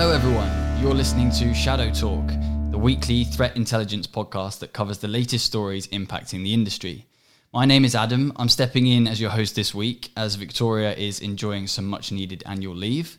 Hello, 0.00 0.12
everyone. 0.12 0.48
You're 0.80 0.94
listening 0.94 1.28
to 1.32 1.52
Shadow 1.52 1.90
Talk, 1.90 2.28
the 2.70 2.78
weekly 2.78 3.24
threat 3.24 3.56
intelligence 3.56 4.06
podcast 4.06 4.60
that 4.60 4.72
covers 4.72 4.98
the 4.98 5.08
latest 5.08 5.44
stories 5.44 5.88
impacting 5.88 6.44
the 6.44 6.54
industry. 6.54 7.04
My 7.52 7.64
name 7.64 7.84
is 7.84 7.96
Adam. 7.96 8.32
I'm 8.36 8.48
stepping 8.48 8.86
in 8.86 9.08
as 9.08 9.20
your 9.20 9.30
host 9.30 9.56
this 9.56 9.74
week 9.74 10.10
as 10.16 10.36
Victoria 10.36 10.94
is 10.94 11.18
enjoying 11.18 11.66
some 11.66 11.84
much 11.84 12.12
needed 12.12 12.44
annual 12.46 12.76
leave. 12.76 13.18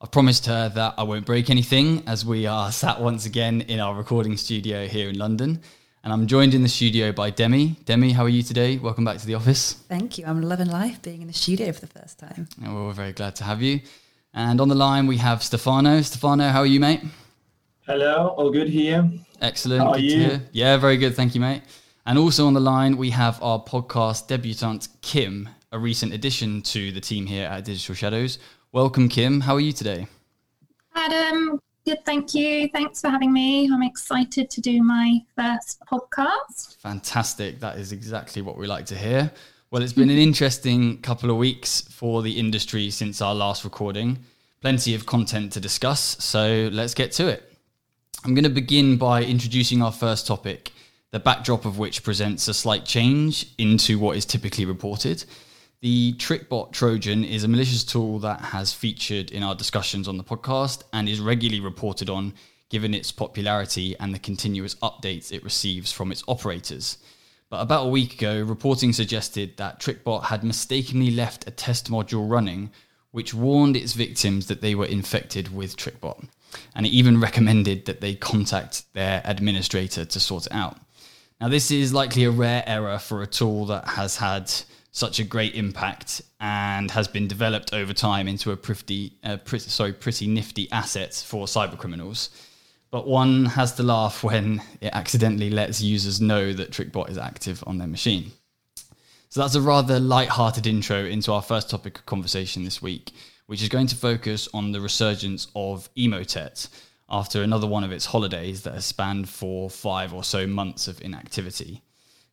I've 0.00 0.12
promised 0.12 0.46
her 0.46 0.68
that 0.68 0.94
I 0.96 1.02
won't 1.02 1.26
break 1.26 1.50
anything 1.50 2.04
as 2.06 2.24
we 2.24 2.46
are 2.46 2.70
sat 2.82 3.00
once 3.00 3.26
again 3.26 3.62
in 3.62 3.80
our 3.80 3.96
recording 3.96 4.36
studio 4.36 4.86
here 4.86 5.08
in 5.08 5.18
London. 5.18 5.60
And 6.04 6.12
I'm 6.12 6.28
joined 6.28 6.54
in 6.54 6.62
the 6.62 6.68
studio 6.68 7.10
by 7.10 7.30
Demi. 7.30 7.70
Demi, 7.86 8.12
how 8.12 8.22
are 8.22 8.28
you 8.28 8.44
today? 8.44 8.78
Welcome 8.78 9.04
back 9.04 9.18
to 9.18 9.26
the 9.26 9.34
office. 9.34 9.72
Thank 9.72 10.16
you. 10.16 10.26
I'm 10.26 10.42
loving 10.42 10.68
life 10.68 11.02
being 11.02 11.22
in 11.22 11.26
the 11.26 11.34
studio 11.34 11.72
for 11.72 11.80
the 11.80 11.88
first 11.88 12.20
time. 12.20 12.46
And 12.62 12.72
we're 12.72 12.92
very 12.92 13.14
glad 13.14 13.34
to 13.36 13.44
have 13.44 13.60
you. 13.62 13.80
And 14.32 14.60
on 14.60 14.68
the 14.68 14.74
line, 14.74 15.06
we 15.06 15.16
have 15.16 15.42
Stefano. 15.42 16.00
Stefano, 16.02 16.48
how 16.48 16.60
are 16.60 16.66
you, 16.66 16.78
mate? 16.78 17.02
Hello, 17.86 18.28
all 18.36 18.50
good 18.50 18.68
here. 18.68 19.10
Excellent. 19.40 19.82
How 19.82 19.88
are 19.90 19.94
good 19.96 20.04
you? 20.04 20.10
to 20.10 20.18
hear. 20.18 20.42
Yeah, 20.52 20.76
very 20.76 20.96
good. 20.96 21.16
Thank 21.16 21.34
you, 21.34 21.40
mate. 21.40 21.62
And 22.06 22.16
also 22.16 22.46
on 22.46 22.54
the 22.54 22.60
line, 22.60 22.96
we 22.96 23.10
have 23.10 23.42
our 23.42 23.62
podcast 23.62 24.28
debutant, 24.28 24.88
Kim, 25.02 25.48
a 25.72 25.78
recent 25.78 26.12
addition 26.12 26.62
to 26.62 26.92
the 26.92 27.00
team 27.00 27.26
here 27.26 27.46
at 27.46 27.64
Digital 27.64 27.94
Shadows. 27.94 28.38
Welcome, 28.70 29.08
Kim. 29.08 29.40
How 29.40 29.54
are 29.54 29.60
you 29.60 29.72
today? 29.72 30.06
Adam, 30.94 31.58
good, 31.84 32.04
thank 32.04 32.32
you. 32.32 32.68
Thanks 32.68 33.00
for 33.00 33.08
having 33.10 33.32
me. 33.32 33.68
I'm 33.72 33.82
excited 33.82 34.48
to 34.50 34.60
do 34.60 34.80
my 34.82 35.18
first 35.36 35.80
podcast. 35.90 36.76
Fantastic. 36.76 37.58
That 37.58 37.78
is 37.78 37.90
exactly 37.90 38.42
what 38.42 38.56
we 38.56 38.68
like 38.68 38.86
to 38.86 38.96
hear. 38.96 39.32
Well, 39.72 39.84
it's 39.84 39.92
been 39.92 40.10
an 40.10 40.18
interesting 40.18 41.00
couple 41.00 41.30
of 41.30 41.36
weeks 41.36 41.82
for 41.82 42.22
the 42.22 42.40
industry 42.40 42.90
since 42.90 43.22
our 43.22 43.36
last 43.36 43.62
recording. 43.62 44.18
Plenty 44.60 44.96
of 44.96 45.06
content 45.06 45.52
to 45.52 45.60
discuss, 45.60 46.00
so 46.00 46.68
let's 46.72 46.92
get 46.92 47.12
to 47.12 47.28
it. 47.28 47.56
I'm 48.24 48.34
going 48.34 48.42
to 48.42 48.50
begin 48.50 48.96
by 48.96 49.22
introducing 49.22 49.80
our 49.80 49.92
first 49.92 50.26
topic, 50.26 50.72
the 51.12 51.20
backdrop 51.20 51.66
of 51.66 51.78
which 51.78 52.02
presents 52.02 52.48
a 52.48 52.54
slight 52.54 52.84
change 52.84 53.46
into 53.58 54.00
what 54.00 54.16
is 54.16 54.24
typically 54.24 54.64
reported. 54.64 55.24
The 55.82 56.14
TrickBot 56.14 56.72
Trojan 56.72 57.22
is 57.22 57.44
a 57.44 57.48
malicious 57.48 57.84
tool 57.84 58.18
that 58.18 58.40
has 58.40 58.72
featured 58.72 59.30
in 59.30 59.44
our 59.44 59.54
discussions 59.54 60.08
on 60.08 60.16
the 60.16 60.24
podcast 60.24 60.82
and 60.92 61.08
is 61.08 61.20
regularly 61.20 61.60
reported 61.60 62.10
on 62.10 62.34
given 62.70 62.92
its 62.92 63.12
popularity 63.12 63.94
and 64.00 64.12
the 64.12 64.18
continuous 64.18 64.74
updates 64.82 65.30
it 65.30 65.44
receives 65.44 65.92
from 65.92 66.10
its 66.10 66.24
operators. 66.26 66.98
But 67.50 67.62
about 67.62 67.86
a 67.86 67.90
week 67.90 68.14
ago, 68.14 68.42
reporting 68.42 68.92
suggested 68.92 69.56
that 69.56 69.80
TrickBot 69.80 70.24
had 70.24 70.44
mistakenly 70.44 71.10
left 71.10 71.48
a 71.48 71.50
test 71.50 71.90
module 71.90 72.30
running 72.30 72.70
which 73.10 73.34
warned 73.34 73.76
its 73.76 73.92
victims 73.92 74.46
that 74.46 74.60
they 74.60 74.74
were 74.74 74.86
infected 74.86 75.52
with 75.52 75.76
TrickBot. 75.76 76.28
And 76.74 76.86
it 76.86 76.90
even 76.90 77.20
recommended 77.20 77.86
that 77.86 78.00
they 78.00 78.14
contact 78.14 78.84
their 78.94 79.20
administrator 79.24 80.04
to 80.04 80.20
sort 80.20 80.46
it 80.46 80.52
out. 80.52 80.78
Now, 81.40 81.48
this 81.48 81.72
is 81.72 81.92
likely 81.92 82.24
a 82.24 82.30
rare 82.30 82.62
error 82.66 82.98
for 82.98 83.22
a 83.22 83.26
tool 83.26 83.66
that 83.66 83.88
has 83.88 84.16
had 84.16 84.52
such 84.92 85.18
a 85.18 85.24
great 85.24 85.54
impact 85.54 86.22
and 86.40 86.90
has 86.90 87.08
been 87.08 87.26
developed 87.26 87.72
over 87.72 87.92
time 87.92 88.28
into 88.28 88.52
a 88.52 88.56
pretty, 88.56 89.14
uh, 89.24 89.38
pretty, 89.38 89.70
sorry, 89.70 89.92
pretty 89.92 90.26
nifty 90.26 90.70
asset 90.70 91.14
for 91.14 91.46
cybercriminals. 91.46 92.28
But 92.90 93.06
one 93.06 93.46
has 93.46 93.74
to 93.74 93.82
laugh 93.82 94.24
when 94.24 94.62
it 94.80 94.90
accidentally 94.92 95.50
lets 95.50 95.80
users 95.80 96.20
know 96.20 96.52
that 96.52 96.72
TrickBot 96.72 97.08
is 97.08 97.18
active 97.18 97.62
on 97.66 97.78
their 97.78 97.86
machine. 97.86 98.32
So 99.28 99.40
that's 99.40 99.54
a 99.54 99.60
rather 99.60 100.00
light-hearted 100.00 100.66
intro 100.66 101.04
into 101.04 101.32
our 101.32 101.42
first 101.42 101.70
topic 101.70 101.98
of 101.98 102.06
conversation 102.06 102.64
this 102.64 102.82
week, 102.82 103.12
which 103.46 103.62
is 103.62 103.68
going 103.68 103.86
to 103.86 103.96
focus 103.96 104.48
on 104.52 104.72
the 104.72 104.80
resurgence 104.80 105.46
of 105.54 105.88
Emotet 105.94 106.68
after 107.08 107.42
another 107.42 107.66
one 107.66 107.84
of 107.84 107.92
its 107.92 108.06
holidays 108.06 108.62
that 108.62 108.74
has 108.74 108.84
spanned 108.84 109.28
for 109.28 109.70
five 109.70 110.12
or 110.12 110.24
so 110.24 110.48
months 110.48 110.88
of 110.88 111.00
inactivity. 111.00 111.82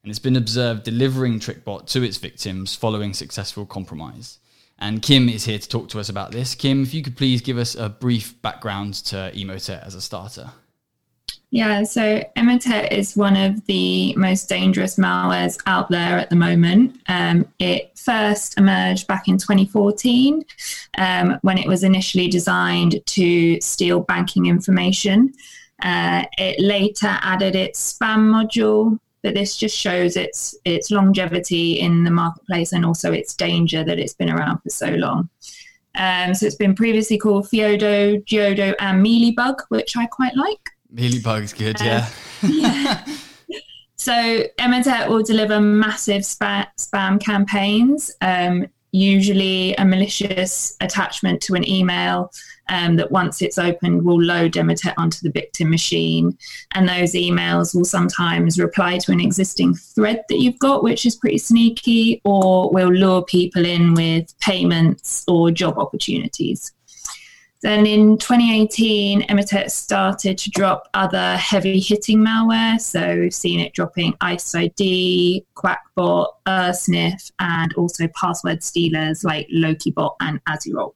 And 0.01 0.09
it's 0.09 0.19
been 0.19 0.35
observed 0.35 0.83
delivering 0.83 1.39
TrickBot 1.39 1.85
to 1.87 2.01
its 2.01 2.17
victims 2.17 2.75
following 2.75 3.13
successful 3.13 3.65
compromise. 3.67 4.39
And 4.79 5.01
Kim 5.01 5.27
is 5.27 5.45
here 5.45 5.57
to 5.57 5.67
talk 5.67 5.89
to 5.89 5.99
us 5.99 6.09
about 6.09 6.31
this. 6.31 6.53
Kim, 6.53 6.83
if 6.83 6.93
you 6.93 7.01
could 7.01 7.17
please 7.17 7.41
give 7.41 7.57
us 7.57 7.75
a 7.75 7.89
brief 7.89 8.39
background 8.41 8.93
to 9.05 9.31
Emotet 9.33 9.85
as 9.85 9.95
a 9.95 10.01
starter. 10.01 10.51
Yeah, 11.49 11.83
so 11.83 12.23
Emotet 12.35 12.91
is 12.91 13.15
one 13.15 13.37
of 13.37 13.65
the 13.67 14.13
most 14.15 14.49
dangerous 14.49 14.97
malwares 14.97 15.57
out 15.65 15.89
there 15.89 16.19
at 16.19 16.29
the 16.29 16.35
moment. 16.35 16.99
Um, 17.07 17.47
it 17.57 17.97
first 17.97 18.57
emerged 18.57 19.07
back 19.07 19.29
in 19.29 19.37
2014 19.37 20.43
um, 20.97 21.39
when 21.43 21.57
it 21.57 21.67
was 21.67 21.83
initially 21.83 22.27
designed 22.27 22.99
to 23.05 23.61
steal 23.61 24.01
banking 24.01 24.47
information. 24.47 25.33
Uh, 25.81 26.25
it 26.37 26.59
later 26.59 27.17
added 27.21 27.55
its 27.55 27.93
spam 27.93 28.29
module, 28.29 28.99
but 29.23 29.33
this 29.33 29.57
just 29.57 29.77
shows 29.77 30.15
its 30.15 30.55
its 30.65 30.91
longevity 30.91 31.79
in 31.79 32.03
the 32.03 32.11
marketplace 32.11 32.71
and 32.71 32.85
also 32.85 33.11
its 33.11 33.33
danger 33.33 33.83
that 33.83 33.99
it's 33.99 34.13
been 34.13 34.29
around 34.29 34.59
for 34.59 34.69
so 34.69 34.87
long. 34.87 35.29
Um, 35.95 36.35
so 36.35 36.45
it's 36.45 36.55
been 36.55 36.75
previously 36.75 37.17
called 37.17 37.45
Feodo, 37.45 38.23
Geodo, 38.25 38.75
and 38.79 39.03
Mealybug, 39.03 39.61
which 39.69 39.97
I 39.97 40.05
quite 40.05 40.35
like. 40.35 40.59
Mealybug's 40.93 41.53
good, 41.53 41.79
yeah. 41.81 42.07
yeah. 42.43 43.03
So 43.97 44.13
Emotet 44.59 45.09
will 45.09 45.23
deliver 45.23 45.59
massive 45.59 46.23
spa- 46.23 46.69
spam 46.77 47.19
campaigns, 47.19 48.11
um, 48.21 48.67
usually 48.97 49.73
a 49.75 49.85
malicious 49.85 50.75
attachment 50.81 51.41
to 51.41 51.55
an 51.55 51.67
email 51.67 52.31
um, 52.69 52.95
that 52.97 53.11
once 53.11 53.41
it's 53.41 53.57
opened 53.57 54.03
will 54.03 54.21
load 54.21 54.53
Emotet 54.53 54.93
onto 54.97 55.19
the 55.21 55.31
victim 55.31 55.69
machine. 55.69 56.37
And 56.73 56.87
those 56.87 57.13
emails 57.13 57.73
will 57.75 57.85
sometimes 57.85 58.59
reply 58.59 58.97
to 58.99 59.11
an 59.11 59.21
existing 59.21 59.75
thread 59.75 60.23
that 60.29 60.39
you've 60.39 60.59
got, 60.59 60.83
which 60.83 61.05
is 61.05 61.15
pretty 61.15 61.37
sneaky, 61.37 62.21
or 62.25 62.69
will 62.71 62.91
lure 62.91 63.23
people 63.23 63.65
in 63.65 63.93
with 63.93 64.37
payments 64.39 65.23
or 65.27 65.51
job 65.51 65.77
opportunities. 65.77 66.73
Then 67.67 67.85
in 67.85 68.17
2018, 68.17 69.23
Emotet 69.23 69.71
started 69.71 70.37
to 70.37 70.49
drop 70.51 70.87
other 70.93 71.35
heavy 71.35 71.81
hitting 71.81 72.19
malware. 72.19 72.79
So 72.79 73.19
we've 73.19 73.33
seen 73.33 73.59
it 73.59 73.73
dropping 73.73 74.13
IcedID, 74.21 75.43
Qakbot, 75.53 76.27
Ursnif, 76.47 77.29
and 77.39 77.73
also 77.73 78.07
password 78.15 78.63
stealers 78.63 79.25
like 79.25 79.49
LokiBot 79.49 80.15
and 80.21 80.39
AZORult. 80.45 80.93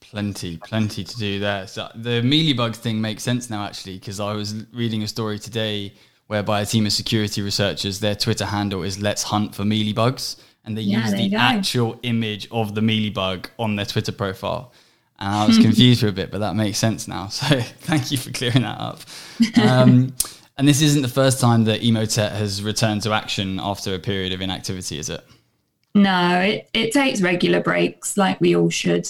Plenty, 0.00 0.56
plenty 0.56 1.04
to 1.04 1.16
do 1.18 1.38
there. 1.38 1.66
So 1.66 1.90
the 1.94 2.22
Mealybug 2.22 2.76
thing 2.76 2.98
makes 2.98 3.22
sense 3.22 3.50
now, 3.50 3.66
actually, 3.66 3.98
because 3.98 4.20
I 4.20 4.32
was 4.32 4.54
reading 4.72 5.02
a 5.02 5.06
story 5.06 5.38
today 5.38 5.92
whereby 6.28 6.62
a 6.62 6.64
team 6.64 6.86
of 6.86 6.94
security 6.94 7.42
researchers, 7.42 8.00
their 8.00 8.14
Twitter 8.14 8.46
handle 8.46 8.84
is 8.84 9.02
"Let's 9.02 9.24
Hunt 9.24 9.54
for 9.54 9.64
Mealybugs," 9.64 10.36
and 10.64 10.78
they 10.78 10.80
Yeah, 10.80 11.02
use 11.02 11.12
the 11.12 11.36
actual 11.36 12.00
image 12.04 12.48
of 12.50 12.74
the 12.74 12.80
Mealybug 12.80 13.48
on 13.58 13.76
their 13.76 13.84
Twitter 13.84 14.12
profile. 14.12 14.72
And 15.20 15.34
I 15.34 15.46
was 15.46 15.58
confused 15.62 16.00
for 16.00 16.08
a 16.08 16.12
bit, 16.12 16.30
but 16.30 16.38
that 16.38 16.56
makes 16.56 16.78
sense 16.78 17.06
now. 17.08 17.28
So 17.40 17.60
thank 17.60 18.10
you 18.10 18.18
for 18.18 18.30
clearing 18.30 18.62
that 18.62 18.80
up. 18.80 19.00
Um, 19.60 20.14
and 20.58 20.68
this 20.68 20.82
isn't 20.82 21.02
the 21.02 21.08
first 21.08 21.40
time 21.40 21.64
that 21.64 21.80
Emotet 21.80 22.32
has 22.32 22.62
returned 22.62 23.02
to 23.02 23.12
action 23.12 23.58
after 23.60 23.94
a 23.94 23.98
period 23.98 24.32
of 24.32 24.40
inactivity, 24.40 24.98
is 24.98 25.08
it? 25.08 25.24
No, 25.94 26.38
it, 26.38 26.68
it 26.72 26.92
takes 26.92 27.20
regular 27.20 27.60
breaks 27.60 28.16
like 28.16 28.40
we 28.40 28.54
all 28.54 28.70
should. 28.70 29.08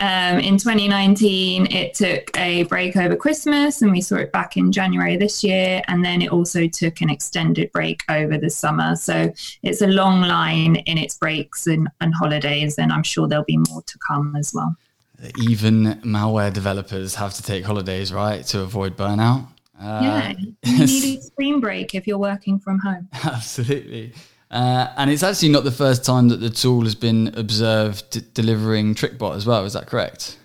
Um, 0.00 0.38
in 0.38 0.56
2019, 0.56 1.72
it 1.72 1.94
took 1.94 2.36
a 2.36 2.62
break 2.64 2.96
over 2.96 3.16
Christmas, 3.16 3.82
and 3.82 3.90
we 3.90 4.00
saw 4.00 4.16
it 4.16 4.32
back 4.32 4.56
in 4.56 4.70
January 4.70 5.16
this 5.16 5.42
year. 5.42 5.82
And 5.88 6.04
then 6.04 6.22
it 6.22 6.30
also 6.30 6.68
took 6.68 7.00
an 7.00 7.10
extended 7.10 7.72
break 7.72 8.02
over 8.08 8.38
the 8.38 8.50
summer. 8.50 8.94
So 8.96 9.32
it's 9.62 9.82
a 9.82 9.86
long 9.86 10.22
line 10.22 10.76
in 10.76 10.96
its 10.96 11.18
breaks 11.18 11.66
and, 11.66 11.88
and 12.00 12.14
holidays, 12.14 12.78
and 12.78 12.92
I'm 12.92 13.02
sure 13.02 13.26
there'll 13.26 13.44
be 13.44 13.62
more 13.70 13.82
to 13.82 13.98
come 14.06 14.36
as 14.36 14.52
well. 14.54 14.76
Even 15.38 16.00
malware 16.02 16.52
developers 16.52 17.14
have 17.14 17.34
to 17.34 17.42
take 17.42 17.64
holidays, 17.64 18.12
right, 18.12 18.44
to 18.46 18.60
avoid 18.60 18.96
burnout. 18.96 19.46
Uh, 19.80 20.00
yeah, 20.02 20.32
you 20.38 20.54
need 20.64 21.18
a 21.18 21.22
screen 21.22 21.60
break 21.60 21.94
if 21.94 22.06
you're 22.06 22.18
working 22.18 22.58
from 22.58 22.78
home. 22.78 23.08
Absolutely. 23.24 24.12
Uh, 24.50 24.92
and 24.96 25.10
it's 25.10 25.22
actually 25.22 25.48
not 25.48 25.64
the 25.64 25.72
first 25.72 26.04
time 26.04 26.28
that 26.28 26.36
the 26.36 26.50
tool 26.50 26.82
has 26.82 26.94
been 26.94 27.28
observed 27.36 28.10
d- 28.10 28.20
delivering 28.34 28.94
TrickBot 28.94 29.34
as 29.34 29.46
well. 29.46 29.64
Is 29.64 29.72
that 29.72 29.86
correct? 29.86 30.38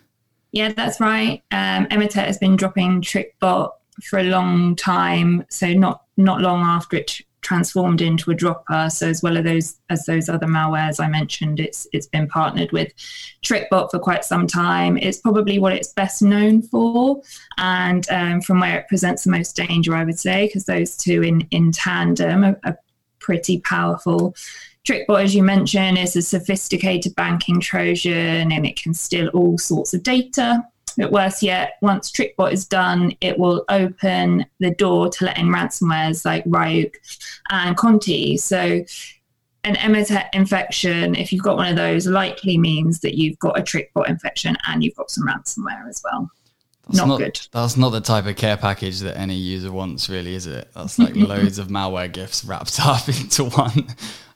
Yeah, 0.54 0.72
that's 0.72 1.00
right. 1.02 1.44
Um, 1.52 1.88
has 1.90 2.38
been 2.38 2.56
dropping 2.56 3.02
TrickBot 3.02 3.72
for 4.04 4.20
a 4.20 4.24
long 4.24 4.76
time, 4.76 5.46
so 5.50 5.74
not 5.74 6.04
not 6.16 6.42
long 6.42 6.62
after 6.62 6.98
it 6.98 7.22
transformed 7.48 8.02
into 8.02 8.30
a 8.30 8.36
dropper. 8.36 8.90
So 8.90 9.08
as 9.08 9.24
well 9.24 9.38
as 9.38 9.46
those 9.46 9.80
as 9.90 10.06
those 10.06 10.28
other 10.28 10.48
malwares 10.48 11.02
I 11.02 11.08
mentioned, 11.08 11.62
it's 11.62 11.88
it's 11.94 12.08
been 12.08 12.28
partnered 12.28 12.74
with 12.74 12.92
TrickBot 13.42 13.90
for 13.90 14.00
quite 14.00 14.26
some 14.26 14.48
time. 14.48 14.98
It's 14.98 15.20
probably 15.20 15.58
what 15.58 15.72
it's 15.72 15.94
best 15.94 16.22
known 16.22 16.62
for, 16.62 17.22
and 17.58 18.06
um, 18.10 18.42
from 18.42 18.60
where 18.60 18.78
it 18.80 18.90
presents 18.90 19.24
the 19.24 19.32
most 19.32 19.56
danger, 19.56 19.96
I 19.96 20.04
would 20.04 20.20
say, 20.20 20.48
because 20.48 20.66
those 20.66 20.98
two 20.98 21.24
in 21.24 21.48
in 21.52 21.72
tandem 21.72 22.44
are, 22.44 22.60
are 22.66 22.78
pretty 23.20 23.62
powerful. 23.62 24.36
TrickBot, 24.86 25.24
as 25.24 25.36
you 25.36 25.44
mentioned, 25.44 25.98
is 25.98 26.16
a 26.16 26.22
sophisticated 26.22 27.16
banking 27.16 27.60
Trojan 27.60 28.52
and 28.52 28.66
it 28.66 28.82
can 28.82 28.94
steal 28.94 29.28
all 29.30 29.58
sorts 29.58 29.94
of 29.94 30.04
data. 30.04 30.64
But 30.98 31.12
worse 31.12 31.44
yet, 31.44 31.74
once 31.82 32.12
TrickBot 32.12 32.52
is 32.52 32.66
done, 32.66 33.14
it 33.22 33.38
will 33.38 33.64
open 33.70 34.46
the 34.60 34.72
door 34.72 35.10
to 35.10 35.26
letting 35.26 35.48
ransomwares 35.48 36.26
like 36.26 36.44
Ryuk 36.46 36.96
and 37.52 37.78
Conti. 37.78 38.36
So 38.38 38.84
an 39.64 39.76
Emotet 39.76 40.30
infection, 40.34 41.16
if 41.16 41.32
you've 41.32 41.44
got 41.44 41.58
one 41.58 41.68
of 41.68 41.76
those, 41.76 42.08
likely 42.08 42.58
means 42.58 43.02
that 43.02 43.16
you've 43.16 43.38
got 43.38 43.60
a 43.60 43.62
TrickBot 43.62 44.10
infection 44.10 44.58
and 44.68 44.84
you've 44.84 44.96
got 44.96 45.12
some 45.12 45.28
ransomware 45.28 45.88
as 45.88 46.02
well. 46.04 46.32
That's 46.88 46.98
not, 46.98 47.08
not 47.08 47.20
good. 47.20 47.40
That's 47.52 47.78
not 47.78 47.90
the 47.90 48.02
type 48.02 48.26
of 48.26 48.36
care 48.38 48.56
package 48.56 49.02
that 49.02 49.18
any 49.18 49.36
user 49.36 49.72
wants, 49.72 50.10
really, 50.10 50.34
is 50.34 50.48
it? 50.48 50.70
That's 50.74 50.98
like 50.98 51.16
loads 51.16 51.60
of 51.60 51.68
malware 51.68 52.12
gifts 52.12 52.46
wrapped 52.46 52.80
up 52.80 53.08
into 53.10 53.46
one. 53.46 53.88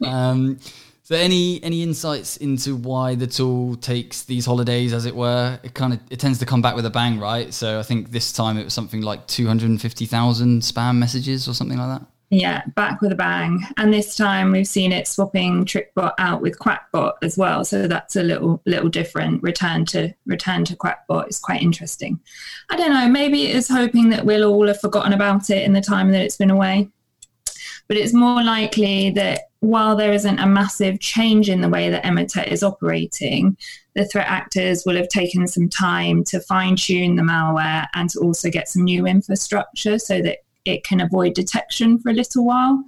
Um, 0.06 0.60
so, 1.03 1.15
any 1.15 1.62
any 1.63 1.83
insights 1.83 2.38
into 2.38 2.75
why 2.75 3.15
the 3.15 3.27
tool 3.27 3.75
takes 3.75 4.24
these 4.24 4.45
holidays, 4.45 4.94
as 4.94 5.06
it 5.06 5.15
were? 5.15 5.59
It 5.63 5.74
kind 5.74 5.94
of 5.94 6.00
it 6.09 6.19
tends 6.19 6.39
to 6.39 6.45
come 6.45 6.62
back 6.62 6.75
with 6.75 6.86
a 6.86 6.89
bang, 6.89 7.19
right? 7.19 7.53
So, 7.53 7.80
I 7.80 7.83
think 7.83 8.12
this 8.12 8.31
time 8.31 8.57
it 8.57 8.63
was 8.63 8.74
something 8.74 9.01
like 9.01 9.25
two 9.27 9.48
hundred 9.48 9.69
and 9.69 9.81
fifty 9.81 10.06
thousand 10.06 10.62
spam 10.62 10.98
messages 10.98 11.48
or 11.48 11.53
something 11.53 11.77
like 11.77 12.00
that. 12.00 12.07
Yeah, 12.33 12.63
back 12.75 13.01
with 13.01 13.12
a 13.12 13.15
bang. 13.15 13.62
And 13.75 13.94
this 13.94 14.15
time 14.15 14.53
we've 14.53 14.65
seen 14.65 14.94
it 14.94 15.06
swapping 15.06 15.65
TrickBot 15.65 16.13
out 16.18 16.42
with 16.42 16.57
QakBot 16.59 17.15
as 17.24 17.38
well. 17.38 17.65
So 17.65 17.89
that's 17.89 18.15
a 18.15 18.24
little 18.24 18.62
little 18.65 18.88
different. 18.88 19.44
Return 19.44 19.86
to 19.88 20.13
return 20.25 20.63
to 20.65 20.77
QakBot 20.77 21.27
is 21.30 21.39
quite 21.39 21.62
interesting. 21.62 22.21
I 22.69 22.77
don't 22.77 22.94
know. 22.94 23.09
Maybe 23.09 23.47
it 23.47 23.56
is 23.57 23.68
hoping 23.68 24.09
that 24.12 24.25
we'll 24.25 24.45
all 24.45 24.68
have 24.68 24.80
forgotten 24.80 25.12
about 25.12 25.50
it 25.50 25.63
in 25.63 25.74
the 25.74 25.81
time 25.81 26.12
that 26.12 26.21
it's 26.21 26.38
been 26.38 26.51
away. 26.51 26.89
But 27.92 27.98
it's 27.98 28.14
more 28.14 28.42
likely 28.42 29.10
that 29.16 29.50
while 29.60 29.98
there 29.98 30.14
isn't 30.14 30.40
a 30.40 30.48
massive 30.48 31.02
change 31.02 31.50
in 31.50 31.60
the 31.60 31.68
way 31.68 31.90
that 31.90 32.06
Emotet 32.06 32.48
is 32.48 32.64
operating, 32.64 33.58
the 33.96 34.06
threat 34.06 34.30
actors 34.30 34.86
will 34.86 34.96
have 34.96 35.10
taken 35.10 35.46
some 35.46 35.68
time 35.68 36.24
to 36.30 36.40
fine 36.40 36.78
tune 36.78 37.18
the 37.18 37.22
malware 37.22 37.88
and 37.94 38.10
to 38.12 38.20
also 38.22 38.50
get 38.50 38.70
some 38.70 38.86
new 38.86 39.06
infrastructure 39.06 40.00
so 40.00 40.22
that 40.22 40.38
it 40.64 40.86
can 40.86 41.02
avoid 41.02 41.34
detection 41.34 42.00
for 42.00 42.12
a 42.12 42.14
little 42.14 42.46
while. 42.46 42.82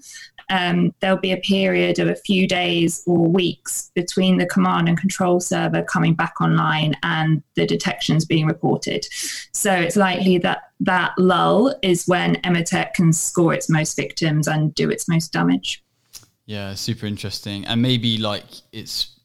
Um, 0.54 0.94
there'll 1.00 1.18
be 1.18 1.32
a 1.32 1.38
period 1.38 1.98
of 1.98 2.08
a 2.08 2.16
few 2.16 2.48
days 2.48 3.02
or 3.08 3.28
weeks 3.28 3.92
between 3.96 4.38
the 4.38 4.46
command 4.46 4.88
and 4.88 5.00
control 5.00 5.40
server 5.40 5.82
coming 5.82 6.14
back 6.14 6.40
online 6.40 6.94
and 7.02 7.42
the 7.56 7.66
detections 7.66 8.24
being 8.24 8.46
reported. 8.46 9.08
So 9.52 9.74
it's 9.74 9.96
likely 9.96 10.38
that 10.40 10.70
that 10.82 11.14
lull 11.18 11.74
is 11.82 12.06
when 12.06 12.36
Emotet 12.42 12.94
can 12.94 13.14
score 13.14 13.52
its 13.56 13.68
most 13.68 13.96
victims 13.96 14.48
and 14.48 14.76
do 14.76 14.92
its 14.92 15.10
most 15.10 15.34
damage. 15.34 15.84
Yeah, 16.46 16.76
super 16.76 17.08
interesting. 17.08 17.66
And 17.66 17.82
maybe 17.82 18.20
like 18.20 18.46
it's 18.72 19.20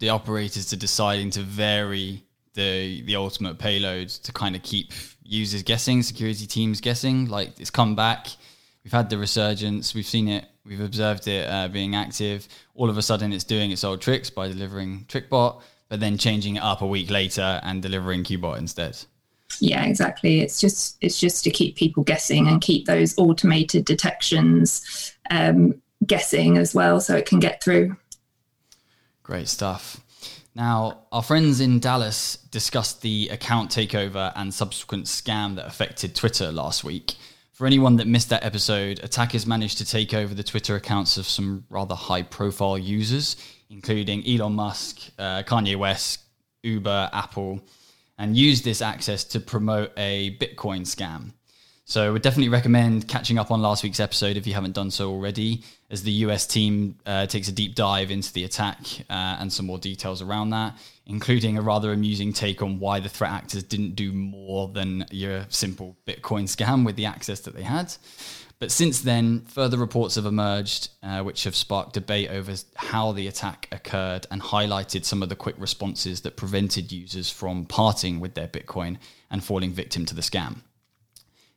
the 0.00 0.10
operators 0.10 0.70
are 0.74 0.76
deciding 0.76 1.30
to 1.30 1.40
vary 1.40 2.24
the 2.52 3.00
the 3.02 3.16
ultimate 3.16 3.58
payload 3.58 4.10
to 4.10 4.32
kind 4.32 4.54
of 4.54 4.62
keep 4.62 4.92
users 5.24 5.62
guessing, 5.62 6.02
security 6.02 6.46
teams 6.46 6.82
guessing. 6.82 7.26
Like 7.26 7.58
it's 7.58 7.70
come 7.70 7.96
back. 7.96 8.26
We've 8.84 8.92
had 8.92 9.10
the 9.10 9.18
resurgence. 9.18 9.94
We've 9.94 10.06
seen 10.06 10.28
it. 10.28 10.46
We've 10.64 10.80
observed 10.80 11.28
it 11.28 11.48
uh, 11.48 11.68
being 11.68 11.94
active. 11.94 12.48
All 12.74 12.90
of 12.90 12.98
a 12.98 13.02
sudden, 13.02 13.32
it's 13.32 13.44
doing 13.44 13.70
its 13.70 13.84
old 13.84 14.00
tricks 14.00 14.30
by 14.30 14.48
delivering 14.48 15.06
TrickBot, 15.08 15.62
but 15.88 16.00
then 16.00 16.18
changing 16.18 16.56
it 16.56 16.62
up 16.62 16.82
a 16.82 16.86
week 16.86 17.10
later 17.10 17.60
and 17.62 17.82
delivering 17.82 18.24
QBot 18.24 18.58
instead. 18.58 18.98
Yeah, 19.60 19.84
exactly. 19.84 20.40
It's 20.40 20.60
just 20.60 20.96
it's 21.00 21.18
just 21.18 21.44
to 21.44 21.50
keep 21.50 21.76
people 21.76 22.02
guessing 22.02 22.48
and 22.48 22.60
keep 22.60 22.86
those 22.86 23.16
automated 23.18 23.84
detections 23.84 25.14
um, 25.30 25.80
guessing 26.06 26.56
as 26.56 26.74
well, 26.74 27.00
so 27.00 27.16
it 27.16 27.26
can 27.26 27.38
get 27.38 27.62
through. 27.62 27.96
Great 29.22 29.48
stuff. 29.48 30.00
Now, 30.54 31.04
our 31.12 31.22
friends 31.22 31.60
in 31.60 31.80
Dallas 31.80 32.36
discussed 32.50 33.00
the 33.00 33.28
account 33.30 33.70
takeover 33.70 34.32
and 34.36 34.52
subsequent 34.52 35.06
scam 35.06 35.56
that 35.56 35.66
affected 35.66 36.14
Twitter 36.14 36.52
last 36.52 36.84
week. 36.84 37.14
For 37.52 37.66
anyone 37.66 37.96
that 37.96 38.06
missed 38.06 38.30
that 38.30 38.44
episode, 38.44 39.00
attackers 39.04 39.46
managed 39.46 39.76
to 39.78 39.84
take 39.84 40.14
over 40.14 40.32
the 40.32 40.42
Twitter 40.42 40.74
accounts 40.74 41.18
of 41.18 41.26
some 41.26 41.66
rather 41.68 41.94
high 41.94 42.22
profile 42.22 42.78
users, 42.78 43.36
including 43.68 44.26
Elon 44.26 44.54
Musk, 44.54 45.10
uh, 45.18 45.42
Kanye 45.42 45.76
West, 45.76 46.20
Uber, 46.62 47.10
Apple, 47.12 47.60
and 48.16 48.38
used 48.38 48.64
this 48.64 48.80
access 48.80 49.22
to 49.24 49.38
promote 49.38 49.92
a 49.98 50.34
Bitcoin 50.38 50.80
scam. 50.80 51.34
So, 51.84 52.06
I 52.06 52.10
would 52.10 52.22
definitely 52.22 52.48
recommend 52.48 53.08
catching 53.08 53.38
up 53.38 53.50
on 53.50 53.60
last 53.60 53.82
week's 53.82 53.98
episode 53.98 54.36
if 54.36 54.46
you 54.46 54.54
haven't 54.54 54.74
done 54.74 54.90
so 54.90 55.10
already, 55.10 55.64
as 55.90 56.04
the 56.04 56.12
US 56.26 56.46
team 56.46 56.96
uh, 57.06 57.26
takes 57.26 57.48
a 57.48 57.52
deep 57.52 57.74
dive 57.74 58.10
into 58.10 58.32
the 58.32 58.44
attack 58.44 58.78
uh, 59.10 59.36
and 59.40 59.52
some 59.52 59.66
more 59.66 59.78
details 59.78 60.22
around 60.22 60.50
that, 60.50 60.78
including 61.06 61.58
a 61.58 61.62
rather 61.62 61.92
amusing 61.92 62.32
take 62.32 62.62
on 62.62 62.78
why 62.78 63.00
the 63.00 63.08
threat 63.08 63.32
actors 63.32 63.64
didn't 63.64 63.96
do 63.96 64.12
more 64.12 64.68
than 64.68 65.06
your 65.10 65.44
simple 65.48 65.96
Bitcoin 66.06 66.44
scam 66.44 66.86
with 66.86 66.96
the 66.96 67.06
access 67.06 67.40
that 67.40 67.54
they 67.54 67.62
had. 67.62 67.92
But 68.62 68.70
since 68.70 69.00
then, 69.00 69.40
further 69.46 69.76
reports 69.76 70.14
have 70.14 70.24
emerged, 70.24 70.90
uh, 71.02 71.22
which 71.22 71.42
have 71.42 71.56
sparked 71.56 71.94
debate 71.94 72.30
over 72.30 72.54
how 72.76 73.10
the 73.10 73.26
attack 73.26 73.66
occurred 73.72 74.28
and 74.30 74.40
highlighted 74.40 75.04
some 75.04 75.20
of 75.20 75.28
the 75.28 75.34
quick 75.34 75.56
responses 75.58 76.20
that 76.20 76.36
prevented 76.36 76.92
users 76.92 77.28
from 77.28 77.66
parting 77.66 78.20
with 78.20 78.34
their 78.34 78.46
Bitcoin 78.46 78.98
and 79.32 79.42
falling 79.42 79.72
victim 79.72 80.06
to 80.06 80.14
the 80.14 80.22
scam. 80.22 80.58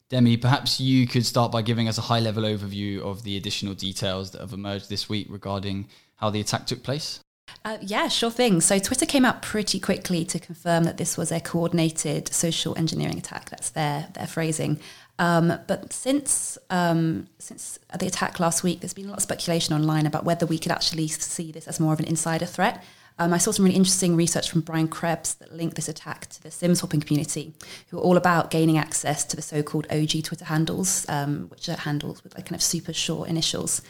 Demi, 0.10 0.38
perhaps 0.38 0.80
you 0.80 1.08
could 1.08 1.26
start 1.26 1.52
by 1.52 1.62
giving 1.62 1.88
us 1.88 1.98
a 1.98 2.02
high 2.02 2.20
level 2.20 2.44
overview 2.44 3.02
of 3.02 3.24
the 3.24 3.38
additional 3.38 3.74
details 3.74 4.32
that 4.32 4.42
have 4.42 4.54
emerged 4.54 4.90
this 4.90 5.10
week 5.10 5.28
regarding 5.30 5.88
how 6.18 6.30
the 6.30 6.40
attack 6.40 6.68
took 6.68 6.84
place. 6.84 7.20
Uh, 7.64 7.78
yeah, 7.82 8.08
sure 8.08 8.30
thing. 8.30 8.62
So 8.62 8.78
Twitter 8.78 9.06
came 9.06 9.26
out 9.26 9.42
pretty 9.42 9.80
quickly 9.80 10.24
to 10.26 10.40
confirm 10.40 10.84
that 10.84 10.98
this 10.98 11.18
was 11.18 11.32
a 11.32 11.40
coordinated 11.40 12.32
social 12.32 12.78
engineering 12.78 13.18
attack. 13.18 13.50
That's 13.50 13.70
their 13.70 14.10
their 14.14 14.28
phrasing. 14.28 14.80
Um, 15.18 15.60
but 15.68 15.92
since 15.92 16.58
um, 16.70 17.28
since 17.40 17.80
the 17.98 18.06
attack 18.06 18.40
last 18.40 18.64
week, 18.64 18.82
there's 18.82 18.94
been 18.94 19.06
a 19.06 19.10
lot 19.10 19.18
of 19.18 19.24
speculation 19.24 19.74
online 19.74 20.06
about 20.06 20.26
whether 20.26 20.46
we 20.46 20.60
could 20.60 20.72
actually 20.72 21.08
see 21.08 21.52
this 21.52 21.68
as 21.68 21.80
more 21.80 21.94
of 21.94 22.00
an 22.00 22.06
insider 22.06 22.46
threat. 22.46 22.84
Um, 23.18 23.34
I 23.34 23.38
saw 23.38 23.52
some 23.52 23.64
really 23.64 23.78
interesting 23.78 24.16
research 24.16 24.50
from 24.50 24.62
Brian 24.62 24.88
Krebs 24.88 25.36
that 25.36 25.54
linked 25.54 25.76
this 25.76 25.88
attack 25.88 26.28
to 26.28 26.44
the 26.44 26.52
SIM 26.52 26.76
swapping 26.76 27.00
community, 27.00 27.54
who 27.90 27.98
are 27.98 28.02
all 28.02 28.18
about 28.18 28.52
gaining 28.52 28.78
access 28.78 29.24
to 29.26 29.36
the 29.36 29.42
so-called 29.42 29.88
OG 29.90 30.24
Twitter 30.24 30.46
handles, 30.46 31.06
um, 31.08 31.48
which 31.50 31.70
are 31.70 31.78
handles 31.78 32.24
with 32.24 32.36
like 32.36 32.46
kind 32.46 32.56
of 32.56 32.62
super 32.62 32.92
short 32.92 33.30
initials. 33.30 33.82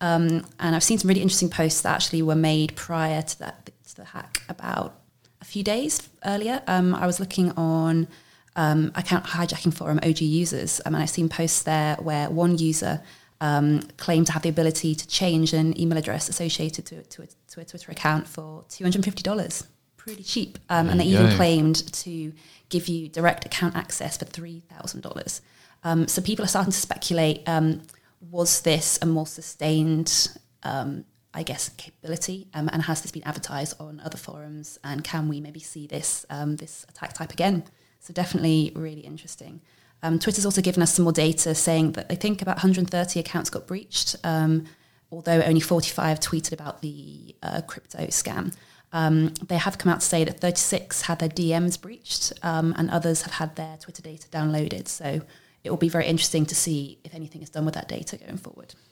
Um, 0.00 0.44
and 0.58 0.74
I've 0.74 0.82
seen 0.82 0.98
some 0.98 1.08
really 1.08 1.22
interesting 1.22 1.48
posts 1.48 1.82
that 1.82 1.94
actually 1.94 2.22
were 2.22 2.34
made 2.34 2.74
prior 2.74 3.22
to 3.22 3.38
that 3.38 3.70
to 3.88 3.96
the 3.96 4.04
hack 4.04 4.42
about 4.48 5.00
a 5.40 5.44
few 5.44 5.62
days 5.62 6.08
earlier. 6.24 6.62
Um, 6.66 6.94
I 6.94 7.06
was 7.06 7.20
looking 7.20 7.52
on 7.52 8.08
um, 8.56 8.90
account 8.96 9.26
hijacking 9.26 9.74
forum 9.74 10.00
OG 10.02 10.20
users, 10.20 10.80
um, 10.84 10.94
and 10.94 11.02
I've 11.02 11.10
seen 11.10 11.28
posts 11.28 11.62
there 11.62 11.96
where 11.96 12.30
one 12.30 12.58
user 12.58 13.00
um, 13.42 13.82
claimed 13.96 14.26
to 14.26 14.32
have 14.32 14.42
the 14.42 14.48
ability 14.48 14.94
to 14.94 15.06
change 15.08 15.52
an 15.52 15.78
email 15.78 15.98
address 15.98 16.28
associated 16.28 16.86
to, 16.86 17.02
to, 17.02 17.22
a, 17.22 17.26
to 17.50 17.60
a 17.60 17.64
Twitter 17.64 17.90
account 17.90 18.28
for 18.28 18.64
$250. 18.68 19.66
Pretty 19.96 20.22
cheap. 20.22 20.58
Um, 20.70 20.88
and 20.88 21.00
they 21.00 21.04
even 21.06 21.28
go. 21.28 21.36
claimed 21.36 21.92
to 21.92 22.32
give 22.68 22.86
you 22.86 23.08
direct 23.08 23.44
account 23.44 23.74
access 23.74 24.16
for 24.16 24.26
$3,000. 24.26 25.40
Um, 25.82 26.06
so 26.06 26.22
people 26.22 26.44
are 26.44 26.48
starting 26.48 26.70
to 26.70 26.78
speculate 26.78 27.42
um, 27.48 27.82
was 28.30 28.60
this 28.60 29.00
a 29.02 29.06
more 29.06 29.26
sustained, 29.26 30.28
um, 30.62 31.04
I 31.34 31.42
guess, 31.42 31.68
capability? 31.70 32.46
Um, 32.54 32.70
and 32.72 32.82
has 32.82 33.02
this 33.02 33.10
been 33.10 33.24
advertised 33.24 33.74
on 33.80 34.00
other 34.04 34.18
forums? 34.18 34.78
And 34.84 35.02
can 35.02 35.28
we 35.28 35.40
maybe 35.40 35.58
see 35.58 35.88
this, 35.88 36.24
um, 36.30 36.54
this 36.56 36.86
attack 36.88 37.14
type 37.14 37.32
again? 37.32 37.64
So 37.98 38.12
definitely 38.12 38.70
really 38.76 39.00
interesting. 39.00 39.62
Um, 40.02 40.18
Twitter's 40.18 40.44
also 40.44 40.60
given 40.60 40.82
us 40.82 40.94
some 40.94 41.04
more 41.04 41.12
data 41.12 41.54
saying 41.54 41.92
that 41.92 42.08
they 42.08 42.16
think 42.16 42.42
about 42.42 42.56
130 42.56 43.20
accounts 43.20 43.50
got 43.50 43.66
breached, 43.66 44.16
um, 44.24 44.64
although 45.10 45.40
only 45.42 45.60
45 45.60 46.20
tweeted 46.20 46.52
about 46.52 46.82
the 46.82 47.34
uh, 47.42 47.60
crypto 47.62 48.06
scam. 48.06 48.54
Um, 48.92 49.32
they 49.46 49.56
have 49.56 49.78
come 49.78 49.90
out 49.92 50.00
to 50.00 50.06
say 50.06 50.24
that 50.24 50.40
36 50.40 51.02
had 51.02 51.18
their 51.18 51.28
DMs 51.28 51.80
breached 51.80 52.32
um, 52.42 52.74
and 52.76 52.90
others 52.90 53.22
have 53.22 53.32
had 53.32 53.56
their 53.56 53.76
Twitter 53.78 54.02
data 54.02 54.28
downloaded. 54.28 54.86
So 54.88 55.22
it 55.64 55.70
will 55.70 55.78
be 55.78 55.88
very 55.88 56.06
interesting 56.06 56.44
to 56.46 56.54
see 56.54 56.98
if 57.04 57.14
anything 57.14 57.42
is 57.42 57.48
done 57.50 57.64
with 57.64 57.74
that 57.74 57.88
data 57.88 58.16
going 58.16 58.38
forward. 58.38 58.74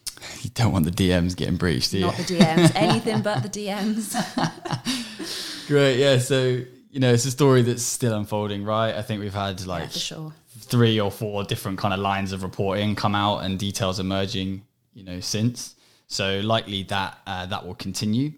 You 0.42 0.50
don't 0.50 0.70
want 0.70 0.84
the 0.84 0.90
DMs 0.90 1.34
getting 1.34 1.56
breached, 1.56 1.92
do 1.92 1.98
you? 1.98 2.04
Not 2.04 2.16
the 2.16 2.24
DMs, 2.24 2.72
anything 2.74 3.22
but 3.22 3.42
the 3.42 3.48
DMs. 3.48 4.14
Great, 5.66 5.96
yeah. 5.96 6.18
So, 6.18 6.60
you 6.90 7.00
know, 7.00 7.10
it's 7.10 7.24
a 7.24 7.30
story 7.30 7.62
that's 7.62 7.82
still 7.82 8.14
unfolding, 8.14 8.62
right? 8.64 8.94
I 8.94 9.00
think 9.00 9.22
we've 9.22 9.32
had 9.32 9.64
like 9.64 9.84
yeah, 9.84 9.88
for 9.88 9.98
sure. 9.98 10.32
Three 10.60 11.00
or 11.00 11.10
four 11.10 11.44
different 11.44 11.78
kind 11.78 11.94
of 11.94 12.00
lines 12.00 12.32
of 12.32 12.42
reporting 12.42 12.94
come 12.94 13.14
out 13.14 13.38
and 13.38 13.58
details 13.58 13.98
emerging, 13.98 14.62
you 14.94 15.04
know, 15.04 15.20
since. 15.20 15.74
So 16.06 16.40
likely 16.40 16.82
that 16.84 17.18
uh, 17.26 17.46
that 17.46 17.66
will 17.66 17.74
continue. 17.74 18.32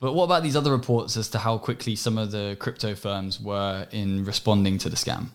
But 0.00 0.12
what 0.14 0.24
about 0.24 0.42
these 0.42 0.56
other 0.56 0.72
reports 0.72 1.16
as 1.16 1.28
to 1.30 1.38
how 1.38 1.56
quickly 1.58 1.96
some 1.96 2.18
of 2.18 2.30
the 2.30 2.56
crypto 2.58 2.94
firms 2.94 3.40
were 3.40 3.86
in 3.90 4.24
responding 4.24 4.76
to 4.78 4.90
the 4.90 4.96
scam? 4.96 5.28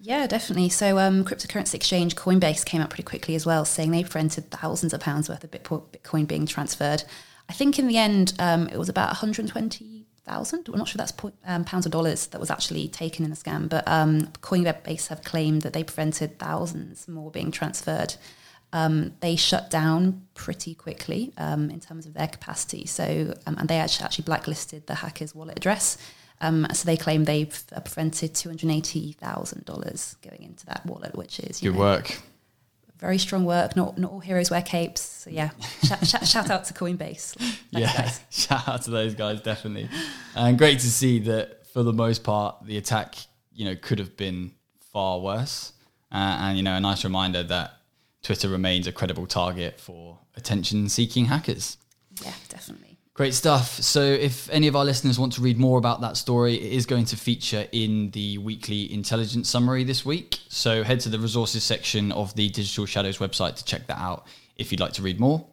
Yeah, 0.00 0.26
definitely. 0.26 0.68
So, 0.68 0.98
um, 0.98 1.24
cryptocurrency 1.24 1.74
exchange 1.74 2.14
Coinbase 2.14 2.64
came 2.64 2.80
out 2.80 2.90
pretty 2.90 3.04
quickly 3.04 3.34
as 3.34 3.46
well, 3.46 3.64
saying 3.64 3.90
they 3.90 4.02
prevented 4.02 4.50
thousands 4.50 4.92
of 4.92 5.00
pounds 5.00 5.28
worth 5.28 5.44
of 5.44 5.50
Bitcoin 5.50 6.26
being 6.26 6.46
transferred. 6.46 7.04
I 7.48 7.52
think 7.52 7.78
in 7.78 7.86
the 7.86 7.96
end, 7.96 8.34
um, 8.38 8.68
it 8.68 8.78
was 8.78 8.88
about 8.88 9.16
thousand. 10.24 10.68
I'm 10.68 10.78
not 10.78 10.88
sure 10.88 10.98
that's 10.98 11.12
po- 11.12 11.32
um, 11.46 11.64
pounds 11.64 11.86
or 11.86 11.90
dollars 11.90 12.26
that 12.28 12.40
was 12.40 12.50
actually 12.50 12.88
taken 12.88 13.24
in 13.24 13.30
the 13.30 13.36
scam, 13.36 13.68
but 13.68 13.86
um, 13.86 14.22
Coinbase 14.40 15.08
have 15.08 15.22
claimed 15.22 15.62
that 15.62 15.72
they 15.72 15.84
prevented 15.84 16.38
thousands 16.38 17.06
more 17.08 17.30
being 17.30 17.50
transferred. 17.50 18.14
Um, 18.72 19.12
they 19.20 19.36
shut 19.36 19.70
down 19.70 20.26
pretty 20.34 20.74
quickly 20.74 21.32
um, 21.38 21.70
in 21.70 21.78
terms 21.78 22.06
of 22.06 22.14
their 22.14 22.26
capacity. 22.26 22.86
So, 22.86 23.32
um, 23.46 23.56
and 23.58 23.68
they 23.68 23.78
actually, 23.78 24.04
actually 24.06 24.24
blacklisted 24.24 24.86
the 24.88 24.96
hacker's 24.96 25.34
wallet 25.34 25.56
address. 25.56 25.96
Um, 26.40 26.66
so 26.72 26.84
they 26.84 26.96
claim 26.96 27.24
they've 27.24 27.64
prevented 27.84 28.34
two 28.34 28.48
hundred 28.48 28.70
eighty 28.70 29.12
thousand 29.12 29.64
dollars 29.64 30.16
going 30.22 30.42
into 30.42 30.66
that 30.66 30.84
wallet, 30.84 31.14
which 31.14 31.38
is 31.38 31.60
good 31.60 31.74
know, 31.74 31.78
work. 31.78 32.20
Very 32.98 33.18
strong 33.18 33.44
work. 33.44 33.76
Not 33.76 33.98
not 33.98 34.10
all 34.12 34.20
heroes 34.20 34.50
wear 34.50 34.62
capes. 34.62 35.00
So 35.00 35.30
yeah, 35.30 35.50
shout, 35.84 36.06
shout, 36.06 36.26
shout, 36.26 36.50
out 36.50 36.64
to 36.66 36.74
Coinbase. 36.74 37.34
Thanks, 37.34 37.58
yeah, 37.70 37.92
guys. 37.92 38.20
shout 38.30 38.68
out 38.68 38.82
to 38.82 38.90
those 38.90 39.14
guys 39.14 39.40
definitely, 39.40 39.88
and 40.34 40.56
great 40.56 40.80
to 40.80 40.90
see 40.90 41.18
that 41.20 41.66
for 41.66 41.82
the 41.82 41.92
most 41.92 42.22
part 42.22 42.56
the 42.64 42.76
attack 42.76 43.16
you 43.52 43.64
know 43.64 43.74
could 43.74 43.98
have 43.98 44.16
been 44.16 44.52
far 44.92 45.20
worse, 45.20 45.72
uh, 46.12 46.38
and 46.40 46.56
you 46.56 46.62
know 46.62 46.74
a 46.74 46.80
nice 46.80 47.04
reminder 47.04 47.42
that 47.42 47.72
Twitter 48.22 48.48
remains 48.48 48.86
a 48.86 48.92
credible 48.92 49.26
target 49.26 49.80
for 49.80 50.18
attention-seeking 50.36 51.26
hackers. 51.26 51.76
Yeah, 52.22 52.32
definitely. 52.48 52.93
Great 53.14 53.32
stuff. 53.32 53.80
So, 53.80 54.02
if 54.02 54.50
any 54.50 54.66
of 54.66 54.74
our 54.74 54.84
listeners 54.84 55.20
want 55.20 55.34
to 55.34 55.40
read 55.40 55.56
more 55.56 55.78
about 55.78 56.00
that 56.00 56.16
story, 56.16 56.56
it 56.56 56.72
is 56.72 56.84
going 56.84 57.04
to 57.04 57.16
feature 57.16 57.68
in 57.70 58.10
the 58.10 58.38
weekly 58.38 58.92
intelligence 58.92 59.48
summary 59.48 59.84
this 59.84 60.04
week. 60.04 60.40
So, 60.48 60.82
head 60.82 60.98
to 61.00 61.08
the 61.08 61.20
resources 61.20 61.62
section 61.62 62.10
of 62.10 62.34
the 62.34 62.48
Digital 62.48 62.86
Shadows 62.86 63.18
website 63.18 63.54
to 63.54 63.64
check 63.64 63.86
that 63.86 63.98
out 63.98 64.26
if 64.56 64.72
you'd 64.72 64.80
like 64.80 64.94
to 64.94 65.02
read 65.02 65.20
more. 65.20 65.46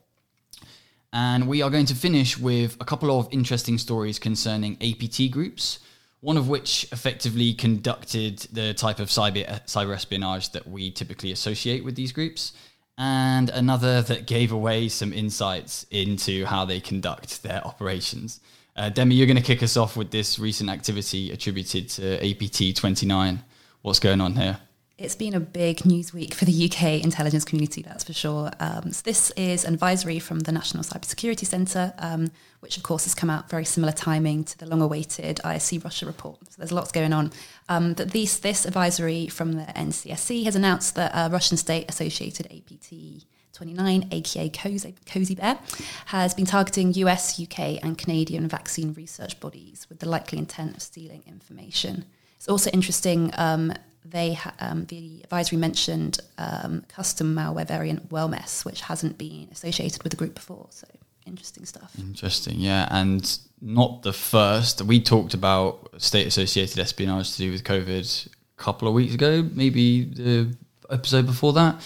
And 1.14 1.48
we 1.48 1.62
are 1.62 1.70
going 1.70 1.86
to 1.86 1.94
finish 1.94 2.36
with 2.36 2.78
a 2.80 2.84
couple 2.84 3.20
of 3.20 3.28
interesting 3.30 3.78
stories 3.78 4.18
concerning 4.18 4.78
APT 4.82 5.30
groups, 5.30 5.78
one 6.22 6.38
of 6.38 6.50
which 6.50 6.88
effectively 6.92 7.54
conducted 7.54 8.40
the 8.52 8.74
type 8.74 8.98
of 8.98 9.10
cyber, 9.10 9.46
cyber 9.68 9.94
espionage 9.94 10.52
that 10.54 10.68
we 10.68 10.90
typically 10.90 11.32
associate 11.32 11.86
with 11.86 11.94
these 11.94 12.12
groups 12.12 12.54
and 13.02 13.50
another 13.50 14.04
that 14.04 14.28
gave 14.28 14.52
away 14.52 14.88
some 14.88 15.12
insights 15.12 15.88
into 15.90 16.46
how 16.46 16.66
they 16.66 16.80
conduct 16.80 17.42
their 17.42 17.66
operations. 17.66 18.40
Uh, 18.76 18.90
Demi, 18.90 19.16
you're 19.16 19.26
going 19.26 19.38
to 19.38 19.44
kick 19.44 19.64
us 19.64 19.76
off 19.76 19.98
with 19.98 20.12
this 20.12 20.38
recent 20.38 20.70
activity 20.70 21.32
attributed 21.32 21.90
to 21.90 22.30
APT 22.30 22.78
29. 22.78 23.44
What's 23.82 24.00
going 24.00 24.22
on 24.22 24.36
here? 24.36 24.60
It's 25.02 25.16
been 25.16 25.34
a 25.34 25.40
big 25.40 25.84
news 25.84 26.14
week 26.14 26.36
for 26.36 26.46
the 26.46 26.70
UK 26.70 27.04
intelligence 27.04 27.44
community, 27.44 27.82
that's 27.82 28.04
for 28.04 28.14
sure. 28.14 28.52
Um, 28.60 28.92
so 28.92 29.02
this 29.04 29.32
is 29.32 29.66
an 29.66 29.74
advisory 29.74 30.20
from 30.20 30.42
the 30.42 30.52
National 30.52 30.84
Cybersecurity 30.84 31.44
Centre, 31.48 31.92
um, 31.98 32.30
which 32.60 32.78
of 32.78 32.84
course 32.84 33.06
has 33.06 33.16
come 33.16 33.28
out 33.28 33.50
very 33.50 33.66
similar 33.66 33.94
timing 33.94 34.44
to 34.44 34.58
the 34.60 34.68
long-awaited 34.68 35.38
ISC 35.38 35.84
Russia 35.84 36.06
report. 36.06 36.38
So 36.52 36.56
there's 36.60 36.72
lots 36.72 36.92
going 36.92 37.14
on. 37.14 37.32
Um, 37.68 37.94
but 37.94 38.12
this 38.12 38.46
advisory 38.46 39.26
from 39.26 39.54
the 39.54 39.64
NCSC 39.64 40.44
has 40.44 40.56
announced 40.56 40.94
that 40.94 41.12
a 41.16 41.32
Russian 41.32 41.58
state-associated 41.58 42.46
APT 42.52 43.26
29, 43.54 44.08
aka 44.12 44.50
Cozy, 44.50 44.94
Cozy 45.08 45.34
Bear, 45.34 45.58
has 46.06 46.36
been 46.36 46.46
targeting 46.46 46.94
US, 46.94 47.42
UK, 47.42 47.84
and 47.84 47.98
Canadian 47.98 48.48
vaccine 48.48 48.94
research 48.94 49.40
bodies 49.40 49.88
with 49.90 49.98
the 49.98 50.08
likely 50.08 50.38
intent 50.38 50.76
of 50.76 50.84
stealing 50.84 51.24
information. 51.26 52.06
It's 52.36 52.48
also 52.48 52.70
interesting 52.72 53.32
um, 53.36 53.74
they 54.04 54.34
ha- 54.34 54.54
um, 54.60 54.86
the 54.86 55.22
advisory 55.24 55.58
mentioned 55.58 56.20
um, 56.38 56.84
custom 56.88 57.36
malware 57.36 57.68
variant 57.68 58.10
Wellmess, 58.10 58.66
which 58.66 58.82
hasn't 58.82 59.18
been 59.18 59.48
associated 59.52 60.04
with 60.04 60.12
the 60.12 60.18
group 60.18 60.36
before. 60.36 60.68
So 60.72 60.88
interesting 61.26 61.66
stuff. 61.66 61.94
Interesting, 62.00 62.60
yeah, 62.60 62.88
and 62.92 63.40
not 63.62 64.02
the 64.02 64.14
first. 64.14 64.82
We 64.82 65.00
talked 65.02 65.34
about 65.34 65.90
state-associated 65.98 66.80
espionage 66.80 67.32
to 67.34 67.38
do 67.38 67.52
with 67.52 67.64
COVID 67.64 68.28
a 68.28 68.62
couple 68.62 68.88
of 68.88 68.94
weeks 68.94 69.14
ago, 69.14 69.48
maybe 69.54 70.06
the 70.06 70.56
episode 70.90 71.26
before 71.26 71.54
that. 71.54 71.82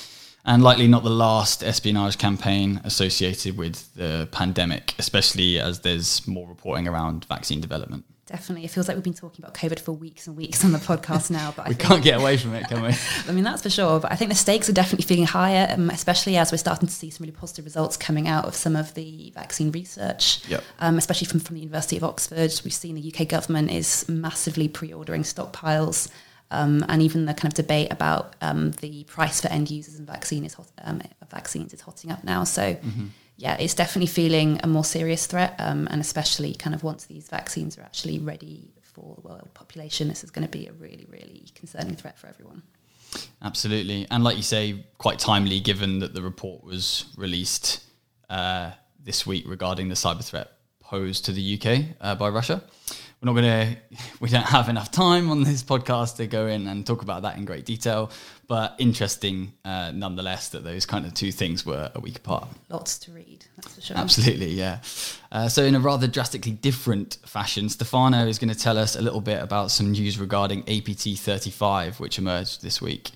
And 0.48 0.62
likely 0.62 0.88
not 0.88 1.04
the 1.04 1.10
last 1.10 1.64
espionage 1.64 2.20
campaign 2.20 2.80
associated 2.84 3.58
with 3.58 3.92
the 3.96 4.30
pandemic, 4.32 4.94
especially 5.00 5.60
as 5.60 5.80
there's 5.80 6.28
more 6.28 6.48
reporting 6.48 6.88
around 6.88 7.26
vaccine 7.26 7.62
development. 7.62 8.06
Definitely. 8.27 8.65
It 8.65 8.72
feels 8.72 8.88
like 8.88 8.98
we've 8.98 9.03
been 9.03 9.13
talking 9.13 9.46
about 9.46 9.53
COVID 9.53 9.79
for 9.79 9.91
weeks 9.91 10.25
and 10.25 10.36
weeks 10.36 10.65
on 10.65 10.72
the 10.72 10.79
podcast 10.79 11.29
now. 11.29 11.53
But 11.55 11.67
we 11.70 11.75
can't 11.75 12.03
get 12.03 12.20
away 12.20 12.38
from 12.38 12.55
it, 12.55 12.67
can 12.67 12.82
we? 12.82 12.89
I 13.27 13.32
mean, 13.32 13.44
that's 13.44 13.62
for 13.62 13.70
sure. 13.70 14.00
But 14.00 14.12
I 14.12 14.15
think 14.15 14.29
the 14.29 14.36
stakes 14.36 14.67
are 14.67 14.74
definitely 14.74 15.05
feeling 15.05 15.27
higher, 15.27 15.67
um, 15.70 15.91
especially 15.91 16.36
as 16.36 16.51
we're 16.51 16.58
starting 16.58 16.88
to 16.88 16.94
see 16.94 17.12
some 17.12 17.24
really 17.24 17.38
positive 17.38 17.65
results 17.65 17.98
coming 17.98 18.27
out 18.27 18.46
of 18.46 18.55
some 18.55 18.75
of 18.75 18.96
the 18.96 19.32
vaccine 19.36 19.72
research, 19.72 20.41
yep. 20.50 20.63
um, 20.79 20.98
especially 20.98 21.27
from, 21.27 21.39
from 21.39 21.55
the 21.55 21.62
University 21.62 21.98
of 21.98 22.03
Oxford. 22.03 22.51
We've 22.63 22.74
seen 22.74 22.96
the 22.96 23.13
UK 23.13 23.27
government 23.27 23.70
is 23.70 24.10
massively 24.10 24.67
pre 24.70 24.91
ordering 24.91 25.22
stockpiles. 25.22 26.10
Um, 26.50 26.86
and 26.89 27.01
even 27.01 27.25
the 27.25 27.34
kind 27.34 27.51
of 27.51 27.55
debate 27.55 27.91
about 27.91 28.36
um, 28.41 28.72
the 28.72 29.03
price 29.05 29.41
for 29.41 29.48
end 29.50 29.70
users 29.70 29.98
and 29.98 30.08
vaccine 30.08 30.46
is 30.46 30.53
hot, 30.53 30.67
um, 30.84 31.01
vaccines 31.29 31.74
is 31.74 31.82
hotting 31.82 32.12
up 32.12 32.24
now. 32.24 32.44
So, 32.44 32.74
mm-hmm 32.74 33.05
yeah, 33.38 33.58
it's 33.60 33.74
definitely 33.74 34.08
feeling 34.08 34.60
a 34.63 34.68
more 34.68 34.84
serious 34.84 35.25
threat, 35.25 35.56
um, 35.60 35.88
and 35.92 36.00
especially 36.00 36.54
kind 36.54 36.74
of 36.74 36.84
once 36.84 37.06
these 37.06 37.27
vaccines 37.27 37.77
are 37.77 37.82
actually 37.82 38.20
ready 38.20 38.72
for 38.82 39.15
the 39.15 39.27
world 39.27 39.50
population, 39.54 40.08
this 40.08 40.24
is 40.24 40.32
going 40.32 40.48
to 40.48 40.51
be 40.51 40.68
a 40.68 40.74
really, 40.74 41.06
really 41.10 41.46
concerning 41.54 41.96
threat 41.96 42.18
for 42.18 42.27
everyone. 42.27 42.63
Absolutely, 43.42 44.08
and 44.10 44.24
like 44.24 44.38
you 44.38 44.44
say, 44.44 44.86
quite 44.98 45.20
timely 45.20 45.60
given 45.60 46.00
that 46.00 46.13
the 46.13 46.22
report 46.22 46.63
was 46.63 47.06
released 47.18 47.84
uh, 48.30 48.72
this 49.04 49.27
week 49.27 49.44
regarding 49.48 49.89
the 49.89 49.96
cyber 49.96 50.24
threat 50.24 50.51
posed 50.80 51.25
to 51.25 51.32
the 51.32 51.60
UK 51.60 51.96
uh, 52.00 52.15
by 52.15 52.30
Russia 52.30 52.63
we're 53.22 53.34
not 53.34 53.42
going 53.42 53.76
to, 53.76 53.98
we 54.20 54.30
don't 54.30 54.44
have 54.44 54.70
enough 54.70 54.92
time 54.92 55.30
on 55.30 55.44
this 55.44 55.64
podcast 55.64 56.18
to 56.18 56.28
go 56.28 56.48
in 56.48 56.68
and 56.68 56.86
talk 56.86 57.02
about 57.02 57.24
that 57.24 57.38
in 57.38 57.46
great 57.46 57.66
detail, 57.66 58.12
but 58.48 58.76
interesting 58.78 59.54
uh, 59.64 59.92
nonetheless 59.94 60.50
that 60.50 60.64
those 60.64 60.86
kind 60.86 61.06
of 61.06 61.14
two 61.14 61.32
things 61.32 61.66
were 61.66 61.92
a 61.96 62.00
week 62.00 62.18
apart. 62.18 62.48
Lots 62.70 62.98
to 63.00 63.12
read, 63.12 63.46
that's 63.56 63.76
for 63.76 63.82
sure. 63.82 63.98
Absolutely, 63.98 64.52
yeah. 64.52 64.80
Uh, 65.32 65.48
so, 65.48 65.64
in 65.64 65.76
a 65.76 65.80
rather 65.80 66.08
drastically 66.08 66.52
different 66.52 67.18
fashion, 67.26 67.70
Stefano 67.70 68.28
is 68.28 68.40
going 68.40 68.54
to 68.54 68.60
tell 68.60 68.78
us 68.78 68.96
a 68.96 69.02
little 69.02 69.22
bit 69.22 69.42
about 69.42 69.72
some 69.72 69.92
news 69.92 70.20
regarding 70.20 70.62
APT 70.62 71.18
35, 71.18 72.00
which 72.00 72.18
emerged 72.18 72.62
this 72.62 72.82
week. 72.82 73.12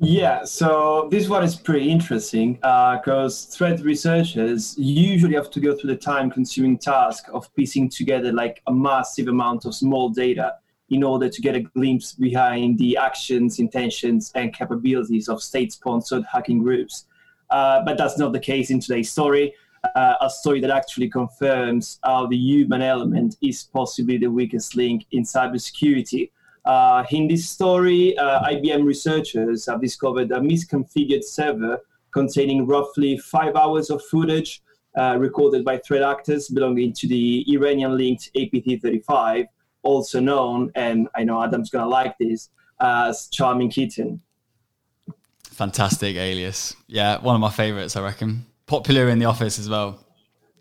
Yeah, 0.00 0.44
so 0.44 1.08
this 1.10 1.28
one 1.28 1.42
is 1.42 1.56
pretty 1.56 1.90
interesting 1.90 2.54
because 2.54 3.48
uh, 3.48 3.50
threat 3.50 3.80
researchers 3.80 4.78
usually 4.78 5.34
have 5.34 5.50
to 5.50 5.58
go 5.60 5.74
through 5.74 5.90
the 5.90 5.96
time 5.96 6.30
consuming 6.30 6.78
task 6.78 7.24
of 7.32 7.52
piecing 7.56 7.88
together 7.88 8.32
like 8.32 8.62
a 8.68 8.72
massive 8.72 9.26
amount 9.26 9.64
of 9.64 9.74
small 9.74 10.08
data 10.08 10.54
in 10.90 11.02
order 11.02 11.28
to 11.28 11.42
get 11.42 11.56
a 11.56 11.60
glimpse 11.60 12.12
behind 12.12 12.78
the 12.78 12.96
actions, 12.96 13.58
intentions, 13.58 14.30
and 14.36 14.54
capabilities 14.54 15.28
of 15.28 15.42
state 15.42 15.72
sponsored 15.72 16.24
hacking 16.32 16.62
groups. 16.62 17.06
Uh, 17.50 17.82
but 17.84 17.98
that's 17.98 18.18
not 18.18 18.32
the 18.32 18.38
case 18.38 18.70
in 18.70 18.78
today's 18.78 19.10
story. 19.10 19.52
Uh, 19.96 20.14
a 20.20 20.30
story 20.30 20.60
that 20.60 20.70
actually 20.70 21.08
confirms 21.08 21.98
how 22.04 22.24
the 22.24 22.36
human 22.36 22.82
element 22.82 23.36
is 23.42 23.64
possibly 23.64 24.16
the 24.16 24.28
weakest 24.28 24.76
link 24.76 25.06
in 25.10 25.24
cybersecurity 25.24 26.30
uh, 26.68 27.02
in 27.10 27.26
this 27.26 27.48
story, 27.48 28.16
uh, 28.18 28.42
IBM 28.42 28.84
researchers 28.84 29.64
have 29.66 29.80
discovered 29.80 30.30
a 30.32 30.38
misconfigured 30.38 31.24
server 31.24 31.80
containing 32.12 32.66
roughly 32.66 33.16
five 33.16 33.56
hours 33.56 33.88
of 33.88 34.04
footage 34.04 34.62
uh, 34.98 35.16
recorded 35.18 35.64
by 35.64 35.78
threat 35.78 36.02
actors 36.02 36.48
belonging 36.48 36.92
to 36.92 37.08
the 37.08 37.42
Iranian 37.50 37.96
linked 37.96 38.30
APT 38.36 38.82
35, 38.82 39.46
also 39.82 40.20
known, 40.20 40.70
and 40.74 41.08
I 41.16 41.24
know 41.24 41.42
Adam's 41.42 41.70
going 41.70 41.84
to 41.84 41.88
like 41.88 42.14
this, 42.18 42.50
as 42.80 43.28
Charming 43.32 43.70
Kitten. 43.70 44.20
Fantastic 45.44 46.16
alias. 46.16 46.76
Yeah, 46.86 47.18
one 47.20 47.34
of 47.34 47.40
my 47.40 47.50
favorites, 47.50 47.96
I 47.96 48.02
reckon. 48.02 48.44
Popular 48.66 49.08
in 49.08 49.18
the 49.18 49.24
office 49.24 49.58
as 49.58 49.70
well. 49.70 50.04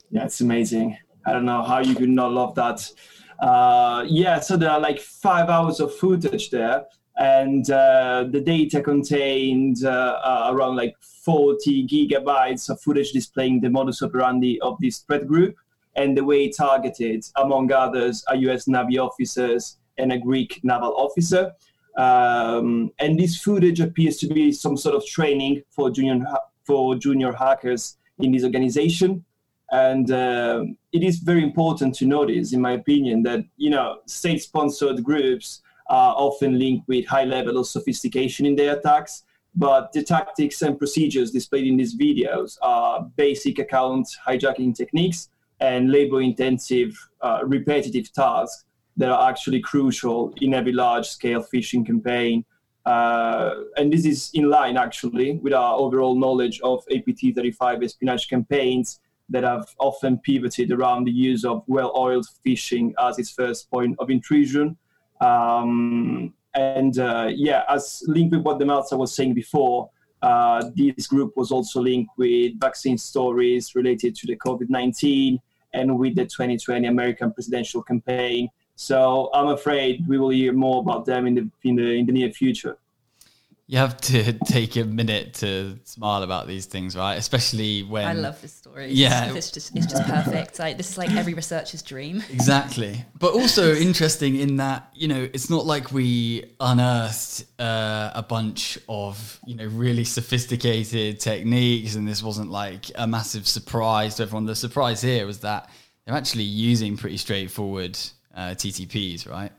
Yeah, 0.09 0.23
it's 0.23 0.39
amazing. 0.39 0.97
I 1.25 1.33
don't 1.33 1.43
know 1.43 1.63
how 1.63 1.79
you 1.79 1.95
could 1.95 2.07
not 2.07 2.31
love 2.31 2.55
that 2.55 2.89
uh, 3.39 4.05
yeah, 4.07 4.39
so 4.39 4.57
there 4.57 4.71
are 4.71 4.79
like 4.79 4.99
five 4.99 5.49
hours 5.49 5.79
of 5.79 5.93
footage 5.95 6.49
there, 6.49 6.85
and 7.17 7.69
uh, 7.69 8.25
the 8.29 8.41
data 8.41 8.81
contained 8.81 9.83
uh, 9.83 10.19
uh 10.23 10.49
around 10.53 10.75
like 10.75 10.95
40 11.01 11.87
gigabytes 11.87 12.69
of 12.69 12.79
footage 12.81 13.11
displaying 13.11 13.59
the 13.59 13.69
modus 13.69 14.01
operandi 14.01 14.61
of 14.61 14.77
this 14.79 14.99
threat 14.99 15.27
group 15.27 15.55
and 15.97 16.15
the 16.15 16.23
way 16.23 16.45
it 16.45 16.55
targeted, 16.55 17.25
among 17.35 17.71
others, 17.71 18.23
a 18.29 18.37
US 18.37 18.67
Navy 18.67 18.97
officers 18.97 19.77
and 19.97 20.13
a 20.13 20.17
Greek 20.17 20.61
naval 20.63 20.95
officer. 20.95 21.53
Um, 21.97 22.91
and 22.99 23.19
this 23.19 23.41
footage 23.41 23.79
appears 23.79 24.17
to 24.17 24.27
be 24.27 24.51
some 24.51 24.77
sort 24.77 24.95
of 24.95 25.05
training 25.05 25.63
for 25.71 25.89
junior 25.89 26.23
for 26.63 26.95
junior 26.95 27.31
hackers 27.33 27.97
in 28.19 28.31
this 28.31 28.43
organization. 28.43 29.25
And 29.71 30.11
uh, 30.11 30.63
it 30.93 31.03
is 31.03 31.19
very 31.19 31.43
important 31.43 31.95
to 31.95 32.05
notice, 32.05 32.53
in 32.53 32.61
my 32.61 32.71
opinion, 32.71 33.23
that 33.23 33.43
you 33.57 33.69
know 33.69 33.99
state-sponsored 34.05 35.03
groups 35.03 35.61
are 35.89 36.15
often 36.17 36.57
linked 36.59 36.87
with 36.87 37.05
high 37.05 37.25
level 37.25 37.57
of 37.57 37.67
sophistication 37.67 38.45
in 38.45 38.55
their 38.55 38.77
attacks. 38.77 39.23
But 39.55 39.91
the 39.91 40.03
tactics 40.03 40.61
and 40.61 40.77
procedures 40.77 41.31
displayed 41.31 41.65
in 41.65 41.77
these 41.77 41.97
videos 41.97 42.57
are 42.61 43.09
basic 43.15 43.57
account 43.59 44.07
hijacking 44.25 44.75
techniques 44.75 45.29
and 45.59 45.91
labor 45.91 46.21
intensive, 46.21 46.95
uh, 47.21 47.39
repetitive 47.43 48.13
tasks 48.13 48.65
that 48.97 49.09
are 49.09 49.29
actually 49.29 49.59
crucial 49.59 50.33
in 50.41 50.53
every 50.53 50.73
large 50.73 51.07
scale 51.07 51.43
phishing 51.43 51.85
campaign. 51.85 52.45
Uh, 52.85 53.63
and 53.75 53.91
this 53.91 54.05
is 54.05 54.29
in 54.33 54.49
line 54.49 54.77
actually 54.77 55.33
with 55.39 55.53
our 55.53 55.75
overall 55.77 56.15
knowledge 56.15 56.61
of 56.61 56.85
APT35 56.91 57.83
espionage 57.83 58.29
campaigns 58.29 58.99
that 59.29 59.43
have 59.43 59.67
often 59.79 60.17
pivoted 60.19 60.71
around 60.71 61.05
the 61.05 61.11
use 61.11 61.43
of 61.43 61.63
well 61.67 61.91
oiled 61.95 62.27
phishing 62.45 62.93
as 62.99 63.19
its 63.19 63.31
first 63.31 63.69
point 63.69 63.95
of 63.99 64.09
intrusion. 64.09 64.77
Um, 65.21 66.33
and 66.53 66.97
uh, 66.97 67.29
yeah, 67.33 67.63
as 67.69 68.03
linked 68.07 68.35
with 68.35 68.45
what 68.45 68.59
the 68.59 68.65
Demelza 68.65 68.97
was 68.97 69.15
saying 69.15 69.33
before, 69.33 69.89
uh, 70.21 70.69
this 70.75 71.07
group 71.07 71.33
was 71.35 71.51
also 71.51 71.81
linked 71.81 72.11
with 72.17 72.59
vaccine 72.59 72.97
stories 72.97 73.75
related 73.75 74.15
to 74.15 74.27
the 74.27 74.35
COVID 74.37 74.69
19 74.69 75.39
and 75.73 75.99
with 75.99 76.15
the 76.15 76.23
2020 76.23 76.87
American 76.87 77.31
presidential 77.31 77.83
campaign. 77.83 78.49
So 78.75 79.29
I'm 79.33 79.47
afraid 79.47 80.07
we 80.07 80.17
will 80.17 80.29
hear 80.29 80.53
more 80.53 80.81
about 80.81 81.05
them 81.05 81.27
in 81.27 81.35
the 81.35 81.51
in 81.63 81.75
the 81.75 81.91
in 81.99 82.05
the 82.05 82.13
near 82.13 82.31
future 82.31 82.77
you 83.69 83.77
have 83.77 83.97
to 83.97 84.31
take 84.45 84.77
a 84.77 84.85
minute 84.85 85.33
to 85.35 85.77
smile 85.83 86.23
about 86.23 86.47
these 86.47 86.65
things, 86.65 86.95
right? 86.95 87.15
Especially 87.15 87.83
when 87.83 88.07
I 88.07 88.13
love 88.13 88.41
this 88.41 88.53
story. 88.53 88.87
Yeah, 88.91 89.33
it's 89.33 89.51
just 89.51 89.75
it's 89.75 89.85
just 89.85 90.03
perfect. 90.03 90.57
Like 90.57 90.77
this 90.77 90.91
is 90.91 90.97
like 90.97 91.11
every 91.11 91.33
researcher's 91.33 91.81
dream. 91.81 92.23
Exactly, 92.31 93.05
but 93.19 93.33
also 93.33 93.75
interesting 93.87 94.37
in 94.37 94.57
that 94.57 94.89
you 94.95 95.09
know 95.09 95.29
it's 95.33 95.49
not 95.49 95.65
like 95.65 95.91
we 95.91 96.45
unearthed 96.61 97.45
uh, 97.59 98.11
a 98.15 98.23
bunch 98.23 98.79
of 98.87 99.39
you 99.45 99.55
know 99.55 99.65
really 99.67 100.05
sophisticated 100.05 101.19
techniques, 101.19 101.95
and 101.95 102.07
this 102.07 102.23
wasn't 102.23 102.49
like 102.49 102.85
a 102.95 103.05
massive 103.05 103.47
surprise 103.47 104.15
to 104.15 104.23
everyone. 104.23 104.45
The 104.45 104.55
surprise 104.55 105.01
here 105.01 105.25
was 105.25 105.39
that 105.39 105.69
they're 106.05 106.15
actually 106.15 106.43
using 106.43 106.95
pretty 106.95 107.17
straightforward 107.17 107.99
uh, 108.33 108.51
TTPs, 108.51 109.29
right? 109.29 109.51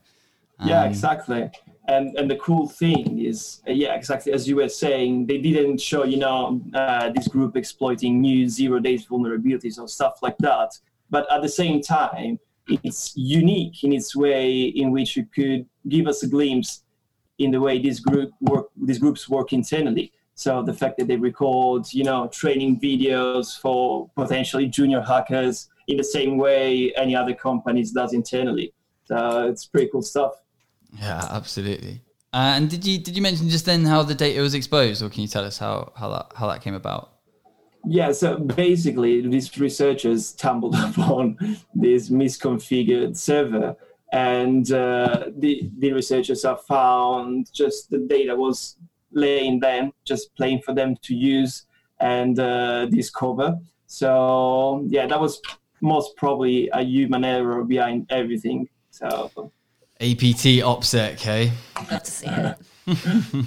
Yeah, 0.64 0.84
um, 0.84 0.88
exactly 0.88 1.50
and 1.88 2.16
and 2.18 2.30
the 2.30 2.36
cool 2.36 2.68
thing 2.68 3.18
is 3.18 3.62
uh, 3.66 3.72
yeah 3.72 3.94
exactly 3.94 4.32
as 4.32 4.46
you 4.46 4.56
were 4.56 4.68
saying 4.68 5.26
they 5.26 5.38
didn't 5.38 5.80
show 5.80 6.04
you 6.04 6.18
know 6.18 6.60
uh, 6.74 7.10
this 7.10 7.26
group 7.26 7.56
exploiting 7.56 8.20
new 8.20 8.48
zero 8.48 8.78
days 8.78 9.06
vulnerabilities 9.06 9.78
or 9.78 9.88
stuff 9.88 10.18
like 10.22 10.38
that. 10.38 10.70
But 11.10 11.26
at 11.32 11.40
the 11.42 11.48
same 11.48 11.80
time 11.80 12.38
it's 12.68 13.16
unique 13.16 13.82
in 13.82 13.94
its 13.94 14.14
way 14.14 14.60
in 14.60 14.90
which 14.90 15.16
it 15.16 15.32
could 15.34 15.66
give 15.88 16.06
us 16.06 16.22
a 16.22 16.28
glimpse 16.28 16.84
in 17.38 17.50
the 17.50 17.60
way 17.60 17.80
this 17.80 17.98
group 18.00 18.30
work 18.40 18.68
these 18.76 18.98
groups 18.98 19.28
work 19.28 19.52
internally. 19.52 20.12
So 20.34 20.62
the 20.62 20.74
fact 20.74 20.98
that 20.98 21.08
they 21.08 21.16
record 21.16 21.86
you 21.92 22.04
know 22.04 22.28
training 22.28 22.78
videos 22.80 23.58
for 23.58 24.10
potentially 24.14 24.66
junior 24.66 25.00
hackers 25.00 25.68
in 25.86 25.96
the 25.96 26.04
same 26.04 26.36
way 26.36 26.92
any 26.96 27.16
other 27.16 27.34
companies 27.34 27.92
does 27.92 28.12
internally. 28.12 28.74
So 29.04 29.48
it's 29.48 29.64
pretty 29.64 29.88
cool 29.90 30.02
stuff 30.02 30.34
yeah, 30.96 31.26
absolutely. 31.30 32.02
Uh, 32.32 32.54
and 32.56 32.68
did 32.68 32.86
you 32.86 32.98
did 32.98 33.16
you 33.16 33.22
mention 33.22 33.48
just 33.48 33.64
then 33.64 33.84
how 33.84 34.02
the 34.02 34.14
data 34.14 34.40
was 34.40 34.54
exposed, 34.54 35.02
or 35.02 35.08
can 35.08 35.22
you 35.22 35.28
tell 35.28 35.44
us 35.44 35.58
how 35.58 35.92
how 35.96 36.08
that 36.10 36.32
how 36.36 36.46
that 36.46 36.60
came 36.60 36.74
about? 36.74 37.12
Yeah, 37.86 38.12
so 38.12 38.38
basically, 38.38 39.26
these 39.26 39.56
researchers 39.58 40.28
stumbled 40.28 40.74
upon 40.78 41.38
this 41.74 42.10
misconfigured 42.10 43.16
server, 43.16 43.76
and 44.12 44.70
uh, 44.70 45.26
the 45.38 45.70
the 45.78 45.92
researchers 45.92 46.42
have 46.42 46.62
found 46.64 47.50
just 47.52 47.90
the 47.90 47.98
data 47.98 48.36
was 48.36 48.76
laying 49.12 49.60
there, 49.60 49.90
just 50.04 50.34
plain 50.36 50.60
for 50.60 50.74
them 50.74 50.96
to 51.02 51.14
use 51.14 51.64
and 52.00 52.38
uh, 52.38 52.86
discover. 52.86 53.58
So 53.86 54.84
yeah, 54.88 55.06
that 55.06 55.18
was 55.18 55.40
most 55.80 56.16
probably 56.16 56.68
a 56.72 56.82
human 56.82 57.24
error 57.24 57.64
behind 57.64 58.06
everything. 58.10 58.68
So 58.90 59.52
APT 60.00 60.62
OPSEC, 60.62 61.18
hey? 61.18 61.52
Love 61.90 62.02
to 62.02 62.10
see 62.10 62.26
it. 62.28 63.46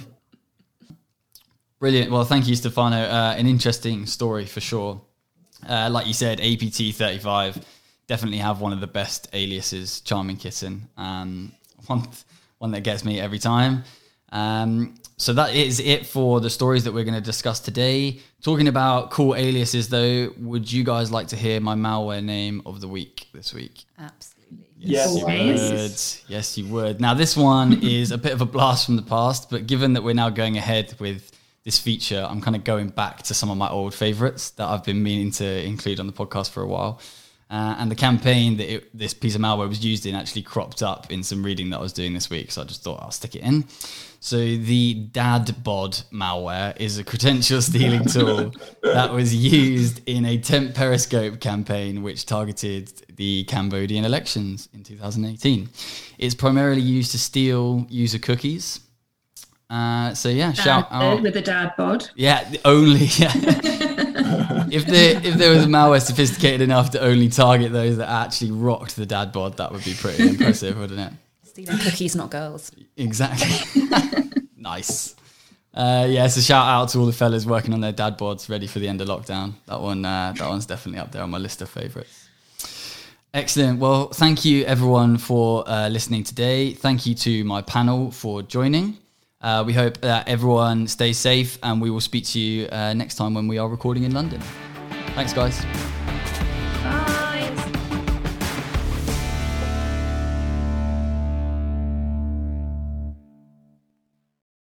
Brilliant. 1.78 2.10
Well, 2.10 2.24
thank 2.24 2.46
you, 2.46 2.54
Stefano. 2.54 2.96
Uh, 2.96 3.34
an 3.36 3.46
interesting 3.46 4.06
story 4.06 4.44
for 4.44 4.60
sure. 4.60 5.00
Uh, 5.66 5.88
like 5.90 6.06
you 6.06 6.12
said, 6.12 6.40
APT 6.40 6.94
35 6.94 7.64
definitely 8.06 8.38
have 8.38 8.60
one 8.60 8.72
of 8.72 8.80
the 8.80 8.86
best 8.86 9.28
aliases, 9.32 10.00
Charming 10.02 10.36
Kitten. 10.36 10.88
Um, 10.96 11.52
one, 11.86 12.06
one 12.58 12.72
that 12.72 12.82
gets 12.82 13.04
me 13.04 13.18
every 13.18 13.38
time. 13.38 13.84
Um, 14.30 14.94
so 15.16 15.32
that 15.34 15.54
is 15.54 15.80
it 15.80 16.04
for 16.04 16.40
the 16.40 16.50
stories 16.50 16.84
that 16.84 16.92
we're 16.92 17.04
going 17.04 17.14
to 17.14 17.20
discuss 17.20 17.60
today. 17.60 18.20
Talking 18.42 18.68
about 18.68 19.10
cool 19.10 19.34
aliases, 19.34 19.88
though, 19.88 20.32
would 20.38 20.70
you 20.70 20.84
guys 20.84 21.10
like 21.10 21.28
to 21.28 21.36
hear 21.36 21.60
my 21.60 21.74
malware 21.74 22.22
name 22.22 22.60
of 22.66 22.80
the 22.80 22.88
week 22.88 23.28
this 23.32 23.54
week? 23.54 23.84
Absolutely. 23.98 24.41
Yes, 24.84 25.16
you 25.16 25.24
would. 25.24 26.30
Yes, 26.30 26.58
you 26.58 26.66
would. 26.66 27.00
Now, 27.00 27.14
this 27.14 27.36
one 27.36 27.72
is 27.82 28.10
a 28.10 28.18
bit 28.18 28.32
of 28.32 28.40
a 28.40 28.46
blast 28.46 28.86
from 28.86 28.96
the 28.96 29.02
past, 29.02 29.50
but 29.50 29.66
given 29.66 29.92
that 29.94 30.02
we're 30.02 30.14
now 30.14 30.30
going 30.30 30.56
ahead 30.56 30.94
with 30.98 31.30
this 31.64 31.78
feature, 31.78 32.26
I'm 32.28 32.40
kind 32.40 32.56
of 32.56 32.64
going 32.64 32.88
back 32.88 33.22
to 33.24 33.34
some 33.34 33.50
of 33.50 33.56
my 33.56 33.68
old 33.68 33.94
favorites 33.94 34.50
that 34.50 34.66
I've 34.66 34.84
been 34.84 35.02
meaning 35.02 35.30
to 35.32 35.64
include 35.64 36.00
on 36.00 36.06
the 36.06 36.12
podcast 36.12 36.50
for 36.50 36.62
a 36.62 36.66
while. 36.66 37.00
Uh, 37.52 37.76
and 37.78 37.90
the 37.90 37.94
campaign 37.94 38.56
that 38.56 38.74
it, 38.76 38.98
this 38.98 39.12
piece 39.12 39.34
of 39.34 39.40
malware 39.42 39.68
was 39.68 39.84
used 39.84 40.06
in 40.06 40.14
actually 40.14 40.40
cropped 40.40 40.82
up 40.82 41.12
in 41.12 41.22
some 41.22 41.44
reading 41.44 41.68
that 41.68 41.76
I 41.76 41.82
was 41.82 41.92
doing 41.92 42.14
this 42.14 42.30
week. 42.30 42.50
So 42.50 42.62
I 42.62 42.64
just 42.64 42.82
thought 42.82 43.02
I'll 43.02 43.10
stick 43.10 43.36
it 43.36 43.42
in. 43.42 43.66
So 44.20 44.38
the 44.38 45.08
DadBod 45.12 46.04
malware 46.10 46.74
is 46.80 46.96
a 46.96 47.04
credential 47.04 47.60
stealing 47.60 48.04
tool 48.06 48.54
that 48.82 49.12
was 49.12 49.34
used 49.34 50.00
in 50.06 50.24
a 50.24 50.38
temp 50.38 50.74
periscope 50.74 51.40
campaign 51.40 52.02
which 52.02 52.24
targeted 52.24 52.90
the 53.16 53.44
Cambodian 53.44 54.06
elections 54.06 54.70
in 54.72 54.82
2018. 54.82 55.68
It's 56.16 56.34
primarily 56.34 56.80
used 56.80 57.10
to 57.10 57.18
steal 57.18 57.84
user 57.90 58.18
cookies. 58.18 58.80
Uh, 59.68 60.14
so 60.14 60.30
yeah, 60.30 60.52
dad 60.52 60.62
shout 60.62 60.88
out 60.90 61.20
with 61.20 61.34
the 61.34 61.42
dad 61.42 61.74
bod. 61.76 62.08
Yeah, 62.14 62.50
only 62.64 63.06
yeah. 63.18 63.32
if 64.72 64.86
there 64.86 65.20
if 65.22 65.34
there 65.34 65.50
was 65.50 65.64
a 65.64 65.68
malware 65.68 66.00
sophisticated 66.00 66.62
enough 66.62 66.90
to 66.90 67.00
only 67.00 67.28
target 67.28 67.72
those 67.72 67.98
that 67.98 68.08
actually 68.08 68.50
rocked 68.50 68.96
the 68.96 69.06
dad 69.06 69.30
bod, 69.30 69.58
that 69.58 69.70
would 69.70 69.84
be 69.84 69.94
pretty 69.94 70.28
impressive, 70.28 70.78
wouldn't 70.78 70.98
it? 70.98 71.12
Stealing 71.44 71.78
cookies, 71.78 72.16
not 72.16 72.30
girls. 72.30 72.72
Exactly. 72.96 73.82
nice. 74.56 75.14
Uh, 75.74 76.06
yeah, 76.08 76.26
so 76.26 76.40
shout 76.40 76.66
out 76.66 76.88
to 76.90 76.98
all 76.98 77.06
the 77.06 77.12
fellas 77.12 77.46
working 77.46 77.72
on 77.74 77.80
their 77.80 77.92
dad 77.92 78.16
boards, 78.16 78.48
ready 78.48 78.66
for 78.66 78.78
the 78.78 78.88
end 78.88 79.00
of 79.00 79.08
lockdown. 79.08 79.52
That 79.66 79.80
one, 79.80 80.04
uh, 80.04 80.34
that 80.36 80.48
one's 80.48 80.66
definitely 80.66 81.00
up 81.00 81.12
there 81.12 81.22
on 81.22 81.30
my 81.30 81.38
list 81.38 81.62
of 81.62 81.68
favourites. 81.68 82.28
Excellent. 83.34 83.78
Well, 83.78 84.08
thank 84.08 84.44
you 84.44 84.64
everyone 84.64 85.16
for 85.16 85.68
uh, 85.68 85.88
listening 85.88 86.24
today. 86.24 86.74
Thank 86.74 87.06
you 87.06 87.14
to 87.14 87.44
my 87.44 87.62
panel 87.62 88.10
for 88.10 88.42
joining. 88.42 88.98
Uh, 89.42 89.64
we 89.66 89.72
hope 89.72 90.00
that 90.00 90.28
everyone 90.28 90.86
stays 90.86 91.18
safe 91.18 91.58
and 91.62 91.80
we 91.80 91.90
will 91.90 92.00
speak 92.00 92.24
to 92.26 92.38
you 92.38 92.68
uh, 92.70 92.94
next 92.94 93.16
time 93.16 93.34
when 93.34 93.48
we 93.48 93.58
are 93.58 93.68
recording 93.68 94.04
in 94.04 94.12
London. 94.12 94.40
Thanks, 95.14 95.32
guys. 95.32 95.64